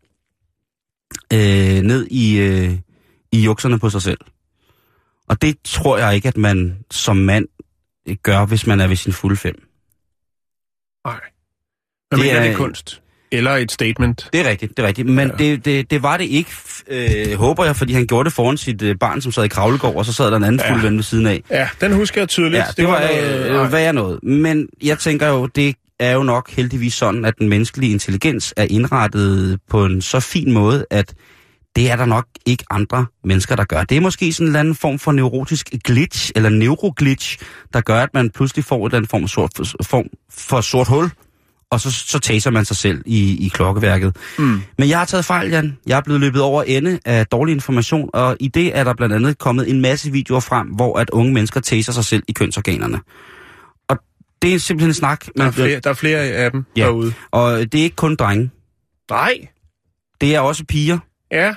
[1.33, 2.77] øh, ned i, øh,
[3.31, 4.19] i jukserne på sig selv.
[5.29, 7.47] Og det tror jeg ikke, at man som mand
[8.07, 9.66] øh, gør, hvis man er ved sin fulde fem.
[12.09, 13.01] Hvad Det er- det er kunst?
[13.31, 14.29] Eller et statement?
[14.33, 15.07] Det er rigtigt, det er rigtigt.
[15.07, 15.35] Men Ja.
[15.43, 16.51] det, det, det var det ikke,
[16.87, 19.95] øh, håber jeg, fordi han gjorde det foran sit øh, barn, som sad i kravlegård,
[19.95, 20.73] og så sad der en anden Ja.
[20.73, 21.41] fuld ven ved siden af.
[21.49, 22.57] Ja, den husker jeg tydeligt.
[22.59, 24.23] Ja, det var noget- øh, hvad er noget.
[24.23, 28.67] Men jeg tænker jo, det er jo nok heldigvis sådan, at den menneskelige intelligens er
[28.69, 31.13] indrettet på en så fin måde, at
[31.75, 33.83] det er der nok ikke andre mennesker, der gør.
[33.83, 37.37] Det er måske sådan en eller anden form for neurotisk glitch, eller neuroglitch,
[37.73, 39.51] der gør, at man pludselig får den form, sort,
[39.83, 41.09] form for sort hul,
[41.71, 44.17] og så, så taser man sig selv i, i klokkeværket.
[44.37, 44.61] Mm.
[44.77, 45.77] Men jeg har taget fejl, Jan.
[45.87, 49.15] Jeg er blevet løbet over ende af dårlig information, og i det er der blandt
[49.15, 52.99] andet kommet en masse videoer frem, hvor at unge mennesker taser sig selv i kønsorganerne.
[53.89, 53.97] Og
[54.41, 56.83] det er simpelthen en snak, Der man er, flere, der er flere af dem Ja.
[56.85, 57.13] derude.
[57.31, 58.49] og det er ikke kun drenge.
[59.11, 59.33] Nej.
[60.21, 60.97] Det er også piger.
[61.31, 61.53] Ja.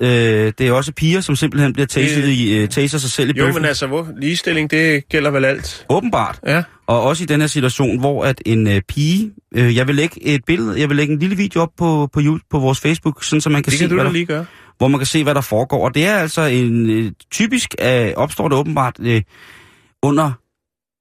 [0.00, 3.30] Øh, det er også piger, som simpelthen bliver taset Øh, i, øh, taser sig selv
[3.30, 3.62] i Jo, bøffen.
[3.62, 4.08] men altså, hvor?
[4.20, 5.86] ligestilling, det gælder vel alt.
[5.88, 6.40] Åbenbart.
[6.46, 6.62] Ja.
[6.86, 9.30] Og også i den her situation, hvor at en øh, pige...
[9.54, 12.20] Øh, jeg vil lægge et billede, jeg vil lægge en lille video op på, på,
[12.50, 14.44] på vores Facebook, sådan, så man kan Det se, kan du der, lige gøre.
[14.78, 15.84] hvor man kan se, hvad der foregår.
[15.84, 19.22] Og det er altså en øh, typisk øh, opstår det åbenbart øh,
[20.02, 20.32] under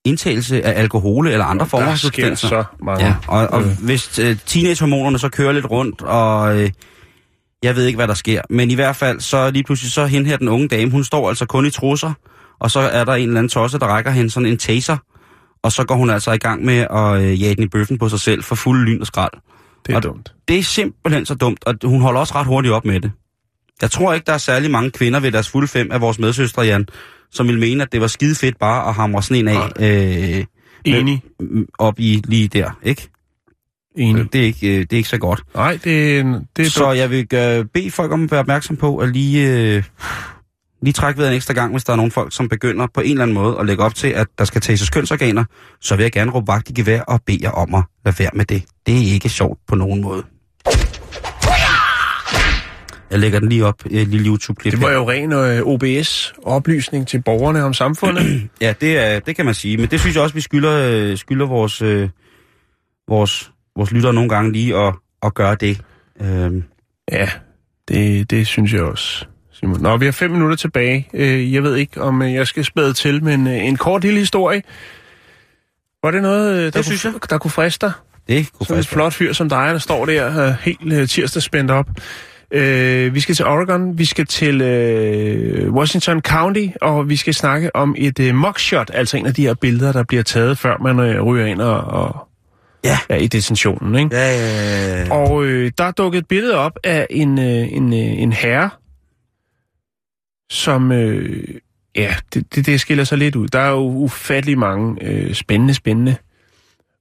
[0.05, 2.47] indtagelse af alkohol eller andre former for substanser.
[2.47, 3.05] så mange.
[3.05, 3.67] Ja, og, og Øh.
[3.83, 6.69] hvis øh, teenagehormonerne så kører lidt rundt, og øh,
[7.63, 10.29] jeg ved ikke, hvad der sker, men i hvert fald, så lige pludselig, så hende
[10.29, 12.13] her, den unge dame, hun står altså kun i trusser,
[12.59, 14.97] og så er der en eller anden tosse, der rækker hende sådan en taser,
[15.63, 18.09] Og så går hun altså i gang med at øh, jage den i bøffen på
[18.09, 19.31] sig selv for fuld lyn og skrald.
[19.85, 20.33] Det er og dumt.
[20.47, 23.11] Det er simpelthen så dumt, og hun holder også ret hurtigt op med det.
[23.81, 26.61] Jeg tror ikke, der er særlig mange kvinder ved deres fulde fem af vores medsøstre,
[26.61, 26.87] Jan,
[27.31, 30.45] som vil mene, at det var skide fedt bare at hamre sådan en af øh,
[30.85, 31.21] Enig.
[31.39, 33.09] med- op i lige der, ikke?
[33.99, 34.33] Enig.
[34.33, 35.41] Det er ikke, øh, det er ikke så godt.
[35.55, 36.25] Nej, det
[36.57, 36.97] det er Så dumt.
[36.97, 39.83] jeg vil øh, bede folk om at være opmærksom på at lige, øh,
[40.81, 43.11] lige trække ved en ekstra gang, hvis der er nogle folk, som begynder på en
[43.11, 45.43] eller anden måde at lægge op til, at der skal tages kønsorganer,
[45.81, 48.29] så vil jeg gerne råbe vagt i gevær og bede jer om at lade være
[48.33, 48.63] med det.
[48.85, 50.23] Det er ikke sjovt på nogen måde.
[53.11, 54.71] Jeg lægger den lige op i et lille YouTube-klip.
[54.73, 54.95] Det var her.
[54.95, 58.49] jo ren øh, OBS-oplysning til borgerne om samfundet.
[58.61, 59.77] Ja, det, er, det kan man sige.
[59.77, 62.09] Men det synes jeg også, vi skylder, øh, skylder vores, øh,
[63.09, 65.81] vores, vores lyttere nogle gange lige at, at gøre det.
[66.21, 66.63] Øhm,
[67.11, 67.29] ja,
[67.87, 69.25] det, det synes jeg også.
[69.51, 69.81] Simon.
[69.81, 71.07] Nå, vi har fem minutter tilbage.
[71.13, 74.19] Øh, Jeg ved ikke, om øh, jeg skal spæde til, men øh, en kort lille
[74.19, 74.61] historie.
[76.03, 77.93] Var det noget, der, Det synes kunne, der kunne friste dig?
[78.27, 81.71] det kunne Sådan en faktisk flot fyr som dig, der står der helt tirsdag spændt
[81.71, 81.87] op.
[82.53, 87.75] Øh, vi skal til Oregon, vi skal til øh, Washington County, og vi skal snakke
[87.75, 90.99] om et øh, mugshot, altså en af de her billeder, der bliver taget, før man
[90.99, 92.28] øh, ryger ind og, og
[92.83, 92.99] Ja.
[93.09, 93.95] er i detentionen.
[93.95, 94.15] Ikke?
[94.15, 95.13] Ja, ja, ja.
[95.13, 98.69] Og øh, der er dukket et billede op af en, øh, en, øh, en herre,
[100.49, 100.91] som...
[100.91, 101.47] Øh,
[101.95, 103.47] ja, det, det, det skiller sig lidt ud.
[103.47, 106.15] Der er jo ufattelig mange øh, spændende, spændende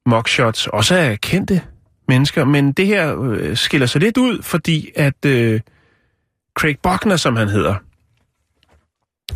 [0.07, 1.62] mugshots, også af kendte
[2.09, 5.61] mennesker, men det her øh, skiller sig lidt ud, fordi at øh,
[6.59, 7.74] Craig Buckner, som han hedder,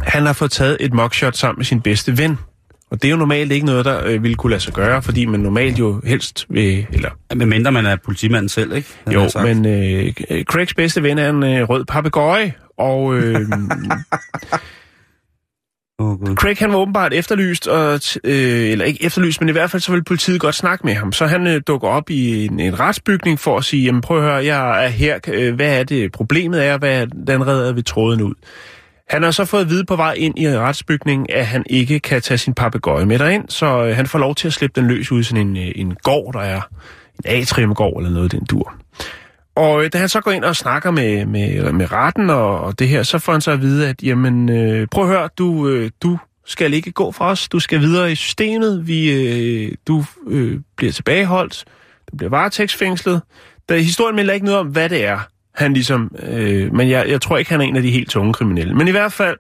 [0.01, 2.39] han har fået taget et mugshot sammen med sin bedste ven.
[2.93, 5.25] Og det er jo normalt ikke noget, der øh, ville kunne lade sig gøre, fordi
[5.25, 8.89] man normalt jo helst vil, eller Men mindre man er politimanden selv, ikke?
[9.13, 10.13] Jo, men øh,
[10.45, 13.41] Craigs bedste ven er en øh, rød papegøje, og øh,
[15.99, 16.37] Åh, Gud.
[16.37, 19.93] Craig han var åbenbart efterlyst, og, øh, eller ikke efterlyst, men i hvert fald så
[19.93, 21.13] vil politiet godt snakke med ham.
[21.13, 24.25] Så han øh, dukker op i en, en retsbygning for at sige, jamen prøv at
[24.25, 27.83] høre, jeg er her, øh, hvad er det problemet er, hvad er, den redder vi
[27.83, 28.35] tråden ud.
[29.09, 32.23] Han har så fået at vide på vej ind i retsbygningen, at han ikke kan
[32.23, 35.13] tage sin papegøje med derind, så øh, han får lov til at slippe den løs
[35.13, 36.61] ud i sådan en, øh, en gård, der er
[37.25, 38.75] en atriumgård eller noget den dur.
[39.55, 42.79] Og øh, da han så går ind og snakker med, med, med retten og, og
[42.79, 45.69] det her, så får han så at vide, at jamen, øh, prøv at høre, du,
[45.69, 50.05] øh, du skal ikke gå fra os, du skal videre i systemet, vi, øh, du
[50.27, 51.65] øh, bliver tilbageholdt,
[52.11, 53.23] du bliver varetægtsfængslet.
[53.69, 55.19] Der, historien melder ikke noget om, hvad det er,
[55.55, 58.33] han ligesom, øh, men jeg, jeg tror ikke, han er en af de helt tunge
[58.33, 58.75] kriminelle.
[58.75, 59.37] Men i hvert fald,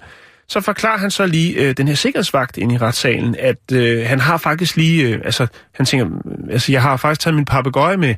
[0.48, 4.20] så forklarer han så lige øh, den her sikkerhedsvagt ind i retssalen, at øh, han
[4.20, 6.06] har faktisk lige, øh, altså han tænker,
[6.50, 8.14] altså jeg har faktisk taget min papegøje med,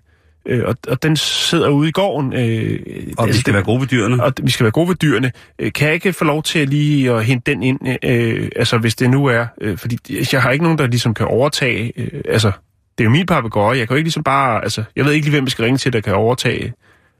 [0.46, 2.32] øh, og, og den sidder ude i gården.
[2.32, 4.22] Øh, Og vi altså, skal det- være gode ved dyrene.
[4.24, 5.32] og vi skal være gode ved dyrene.
[5.58, 8.94] Øh, Kan jeg ikke få lov til lige at hente den ind, øh, altså hvis
[8.94, 9.98] det nu er, øh, fordi
[10.32, 12.52] jeg har ikke nogen, der ligesom kan overtage, øh, altså
[12.98, 15.26] det er jo min papegøje, jeg kan jo ikke ligesom bare, altså jeg ved ikke
[15.26, 16.72] lige, hvem vi skal ringe til, der kan overtage,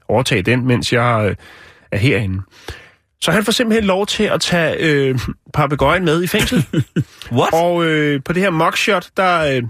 [0.07, 1.35] overtage den, mens jeg øh,
[1.91, 2.41] er herinde.
[3.21, 5.19] Så han får simpelthen lov til at tage øh,
[5.53, 6.65] papegøjen med i fængsel.
[7.31, 7.53] What?
[7.53, 9.63] Og øh, på det her mugshot, der øh,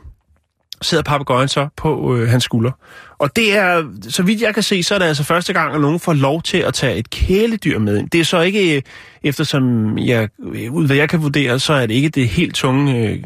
[0.81, 2.71] sidder papegøjen så på øh, hans skulder.
[3.17, 5.81] Og det er, så vidt jeg kan se, så er det altså første gang, at
[5.81, 8.03] nogen får lov til at tage et kæledyr med.
[8.11, 8.81] Det er så ikke, øh,
[9.23, 13.09] eftersom jeg, øh, ud hvad jeg kan vurdere, så er det ikke det helt tunge
[13.09, 13.19] øh,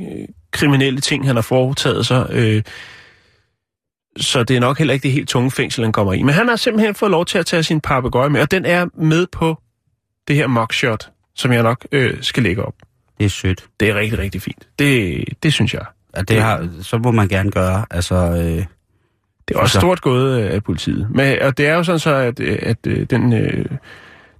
[0.51, 2.27] kriminelle ting, han har foretaget sig.
[2.31, 2.63] Øh,
[4.21, 6.21] så det er nok heller ikke det helt tunge fængsel, han kommer i.
[6.23, 8.85] Men han har simpelthen fået lov til at tage sin papegøje med, og den er
[8.97, 9.57] med på
[10.27, 12.73] det her mugshot, som jeg nok øh, skal lægge op.
[13.17, 13.65] Det er sødt.
[13.79, 14.67] Det er rigtig, rigtig fint.
[14.79, 15.85] Det, det synes jeg.
[16.17, 17.85] Ja, det har, så må man gerne gøre.
[17.91, 18.65] Altså, øh, Det
[19.55, 21.07] er også Altså- stort gået af politiet.
[21.09, 23.65] Men, og det er jo sådan så, at, at øh, den, øh,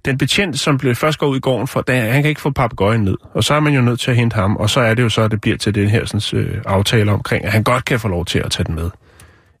[0.04, 2.50] den betjent, som blev først går ud i gården, for, der, han kan ikke få
[2.50, 3.16] papegøjen ned.
[3.34, 5.08] Og så er man jo nødt til at hente ham, og så er det jo
[5.08, 8.00] så, at det bliver til den her sådan, øh, aftale omkring, at han godt kan
[8.00, 8.90] få lov til at tage den med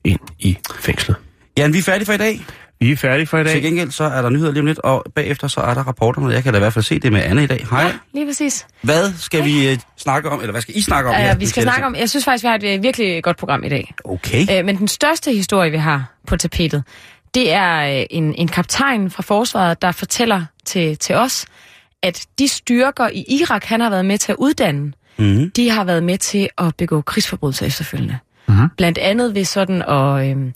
[0.04, 1.16] ind i fængslet.
[1.58, 2.40] Jan, vi er færdige for i dag.
[2.80, 3.62] Vi er færdige for i Til dag.
[3.62, 6.28] gengæld så er der nyheder lige om lidt, og bagefter så er der rapporterne.
[6.34, 7.66] Jeg kan da i hvert fald se det med Anne i dag.
[7.70, 7.92] Hej.
[8.14, 8.66] Lige præcis.
[8.82, 11.16] Hvad skal vi øh, snakke om, eller hvad skal I snakke om?
[11.16, 11.34] her?
[11.34, 13.64] Uh, vi skal snakke om, jeg synes faktisk, vi har et øh, virkelig godt program
[13.64, 13.94] i dag.
[14.04, 14.58] Okay.
[14.60, 16.82] Uh, men den største historie, vi har på tapetet,
[17.34, 17.80] det er
[18.10, 21.46] en, en kaptajn fra forsvaret, der fortæller til, til os,
[22.02, 25.50] at de styrker i Irak, han har været med til at uddanne, Mm-hmm.
[25.50, 28.18] de har været med til at begå krigsforbrydelser efterfølgende.
[28.50, 28.68] Mhm.
[28.76, 30.52] Blandt andet ved sådan at øhm,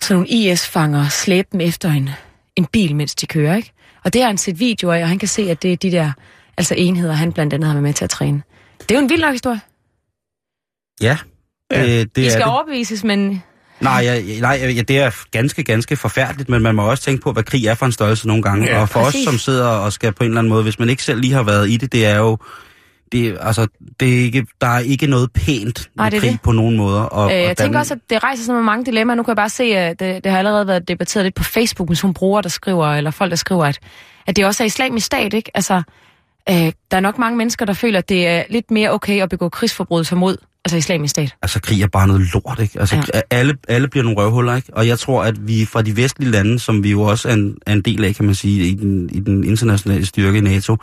[0.00, 2.10] sådan nogle IS-fanger slæbe dem efter en,
[2.56, 3.72] en bil, mens de kører, ikke?
[4.04, 5.90] Og det har han set videoer af, og han kan se, at det er de
[5.92, 6.12] der
[6.58, 8.42] altså enheder, han blandt andet har været med til at træne.
[8.80, 9.60] Det er jo en vild nok historie.
[11.02, 11.18] Ja.
[11.72, 12.52] Øh, det De er skal det.
[12.52, 13.42] overbevises, men
[13.80, 17.32] Nej, ja, nej ja, det er ganske, ganske forfærdeligt, men man må også tænke på,
[17.32, 18.66] hvad krig er for en størrelse nogle gange.
[18.66, 19.20] Ja, og for præcis.
[19.20, 21.32] os, som sidder og skal på en eller anden måde, hvis man ikke selv lige
[21.32, 22.38] har været i det, det er jo
[23.12, 23.66] det, altså,
[24.00, 26.40] det er ikke, der er ikke noget pænt Nej, det krig det.
[26.40, 27.02] på nogen måder.
[27.02, 29.14] Og, Øh, og jeg tænker også, at det rejser sådan mange dilemmaer.
[29.14, 31.88] Nu kan jeg bare se, at det, det har allerede været debatteret lidt på Facebook
[31.88, 33.78] med sådan nogle brugere, der skriver, eller folk, der skriver, at,
[34.26, 35.50] at det også er islamisk stat, ikke?
[35.54, 35.82] Altså,
[36.50, 39.28] øh, der er nok mange mennesker, der føler, at det er lidt mere okay at
[39.28, 41.34] begå krigsforbrydelser mod altså islamisk stat.
[41.42, 42.80] Altså, krig er bare noget lort, ikke?
[42.80, 43.20] Altså, ja.
[43.30, 44.68] alle, alle bliver nogle røvhuller, ikke?
[44.72, 47.56] Og jeg tror, at vi fra de vestlige lande, som vi jo også er en,
[47.66, 50.76] er en del af, kan man sige, i den, i den internationale styrke i NATO,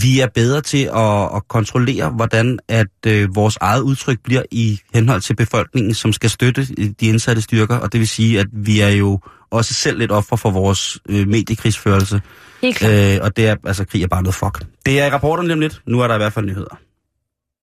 [0.00, 4.80] vi er bedre til at, at kontrollere, hvordan at øh, vores eget udtryk bliver i
[4.94, 7.76] henhold til befolkningen, som skal støtte øh, de indsatte styrker.
[7.76, 9.20] Og det vil sige, at vi er jo
[9.50, 12.20] også selv lidt offer for vores øh, mediekrigsførelse.
[12.62, 12.92] Helt klart.
[12.92, 14.64] Øh, og det er, altså, krig er bare noget fuck.
[14.86, 15.82] Det er i rapporterne lige om lidt.
[15.86, 16.78] Nu er der i hvert fald nyheder.